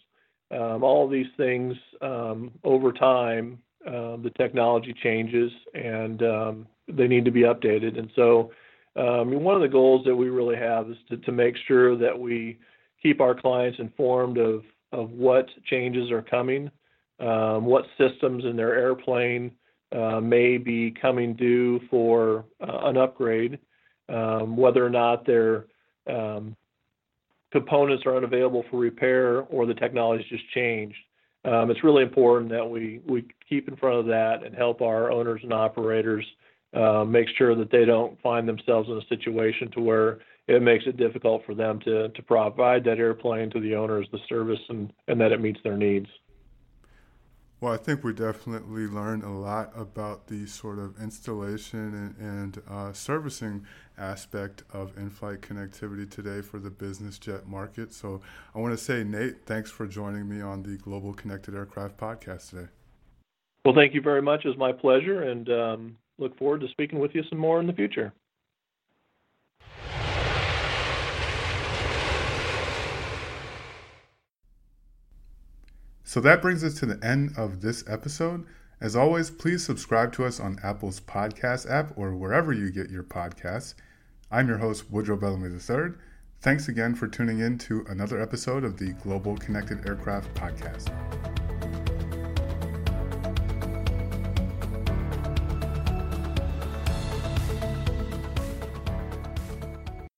um, 0.51 0.83
all 0.83 1.09
these 1.09 1.27
things 1.37 1.75
um, 2.01 2.51
over 2.65 2.93
time, 2.93 3.59
uh, 3.87 4.17
the 4.17 4.33
technology 4.37 4.95
changes 5.03 5.51
and 5.75 6.23
um, 6.23 6.67
they 6.89 7.07
need 7.07 7.25
to 7.25 7.31
be 7.31 7.43
updated. 7.43 7.99
And 7.99 8.11
so, 8.17 8.51
um, 8.97 9.31
one 9.45 9.55
of 9.55 9.63
the 9.63 9.69
goals 9.69 10.05
that 10.07 10.17
we 10.17 10.29
really 10.29 10.57
have 10.57 10.91
is 10.91 10.97
to, 11.09 11.19
to 11.19 11.31
make 11.31 11.55
sure 11.69 11.97
that 11.97 12.19
we 12.19 12.59
keep 13.01 13.21
our 13.21 13.35
clients 13.35 13.79
informed 13.79 14.39
of, 14.39 14.63
of 14.91 15.11
what 15.11 15.47
changes 15.67 16.11
are 16.11 16.23
coming, 16.23 16.71
um, 17.21 17.65
what 17.65 17.85
systems 17.97 18.45
in 18.45 18.57
their 18.57 18.75
airplane 18.77 19.53
uh, 19.95 20.21
may 20.21 20.59
be 20.59 20.91
coming 20.91 21.35
due 21.35 21.81
for 21.89 22.45
uh, 22.61 22.89
an 22.89 22.97
upgrade, 22.97 23.59
um, 24.09 24.57
whether 24.57 24.85
or 24.85 24.91
not 24.91 25.25
they're 25.25 25.67
um, 26.09 26.57
components 27.53 28.05
are 28.07 28.17
unavailable 28.17 28.65
for 28.71 28.79
repair 28.79 29.41
or 29.43 29.67
the 29.67 29.75
technology's 29.75 30.29
just 30.29 30.49
changed. 30.53 30.97
Um, 31.45 31.71
it's 31.71 31.85
really 31.85 32.03
important 32.03 32.51
that 32.51 32.69
we, 32.69 33.01
we 33.07 33.25
keep 33.49 33.69
in 33.69 33.77
front 33.77 33.97
of 33.97 34.07
that 34.07 34.45
and 34.45 34.55
help 34.55 34.83
our 34.83 35.11
owners 35.11 35.41
and 35.43 35.53
operators 35.53 36.25
uh, 36.75 37.05
make 37.05 37.29
sure 37.37 37.55
that 37.55 37.71
they 37.71 37.85
don't 37.85 38.21
find 38.21 38.47
themselves 38.47 38.89
in 38.89 38.99
a 38.99 39.07
situation 39.09 39.71
to 39.73 39.81
where 39.81 40.19
it 40.49 40.63
makes 40.63 40.85
it 40.87 40.97
difficult 40.97 41.43
for 41.47 41.55
them 41.55 41.79
to, 41.81 42.09
to 42.11 42.23
provide 42.23 42.85
that 42.85 42.99
airplane 42.99 43.51
to 43.51 43.61
the 43.61 43.75
owners, 43.75 44.07
the 44.13 44.19
service, 44.29 44.61
and, 44.69 44.93
and 45.07 45.21
that 45.21 45.33
it 45.33 45.41
meets 45.41 45.61
their 45.63 45.77
needs. 45.77 46.07
Well, 47.61 47.73
I 47.73 47.77
think 47.77 48.05
we 48.05 48.13
definitely 48.13 48.87
learned 48.87 49.25
a 49.25 49.31
lot 49.31 49.73
about 49.77 50.29
the 50.29 50.47
sort 50.47 50.79
of 50.79 51.01
installation 51.03 52.15
and, 52.21 52.55
and 52.55 52.63
uh, 52.71 52.93
servicing 52.93 53.67
aspect 53.99 54.63
of 54.73 54.97
in-flight 54.97 55.41
connectivity 55.41 56.09
today 56.09 56.41
for 56.41 56.61
the 56.61 56.71
business 56.71 57.19
jet 57.19 57.49
market. 57.49 57.93
So 57.93 58.21
I 58.55 58.61
want 58.61 58.79
to 58.79 58.85
say, 58.85 59.03
Nate, 59.03 59.45
thanks 59.45 59.73
for 59.73 59.89
joining 59.89 60.29
me 60.29 60.41
on 60.41 60.63
the 60.63 60.77
Global 60.77 61.13
Connected 61.13 61.57
Aircraft 61.57 61.97
podcast 61.97 62.51
today. 62.51 62.69
Well, 63.65 63.75
thank 63.75 63.93
you 63.93 64.03
very 64.03 64.23
much. 64.23 64.45
It's 64.45 64.57
my 64.57 64.71
pleasure, 64.71 65.23
and 65.23 65.51
um, 65.51 65.97
look 66.19 66.39
forward 66.39 66.61
to 66.61 66.69
speaking 66.69 67.01
with 67.01 67.13
you 67.13 67.25
some 67.29 67.39
more 67.39 67.59
in 67.59 67.67
the 67.67 67.73
future. 67.73 68.13
So 76.09 76.23
that 76.23 76.41
brings 76.41 76.65
us 76.65 76.73
to 76.79 76.87
the 76.87 76.99
end 77.07 77.35
of 77.37 77.61
this 77.61 77.85
episode. 77.87 78.47
As 78.81 78.97
always, 78.97 79.31
please 79.31 79.63
subscribe 79.63 80.11
to 80.15 80.25
us 80.25 80.41
on 80.41 80.59
Apple's 80.63 81.01
podcast 81.01 81.71
app 81.71 81.93
or 81.99 82.15
wherever 82.15 82.51
you 82.51 82.71
get 82.71 82.89
your 82.89 83.03
podcasts. 83.03 83.75
I'm 84.31 84.49
your 84.49 84.57
host, 84.57 84.91
Woodrow 84.91 85.19
Bellamy 85.19 85.51
III. 85.51 85.97
Thanks 86.41 86.67
again 86.67 86.95
for 86.95 87.09
tuning 87.09 87.41
in 87.41 87.59
to 87.59 87.85
another 87.91 88.19
episode 88.23 88.65
of 88.65 88.79
the 88.79 88.95
Global 89.03 89.37
Connected 89.37 89.87
Aircraft 89.87 90.33
Podcast. 90.33 90.89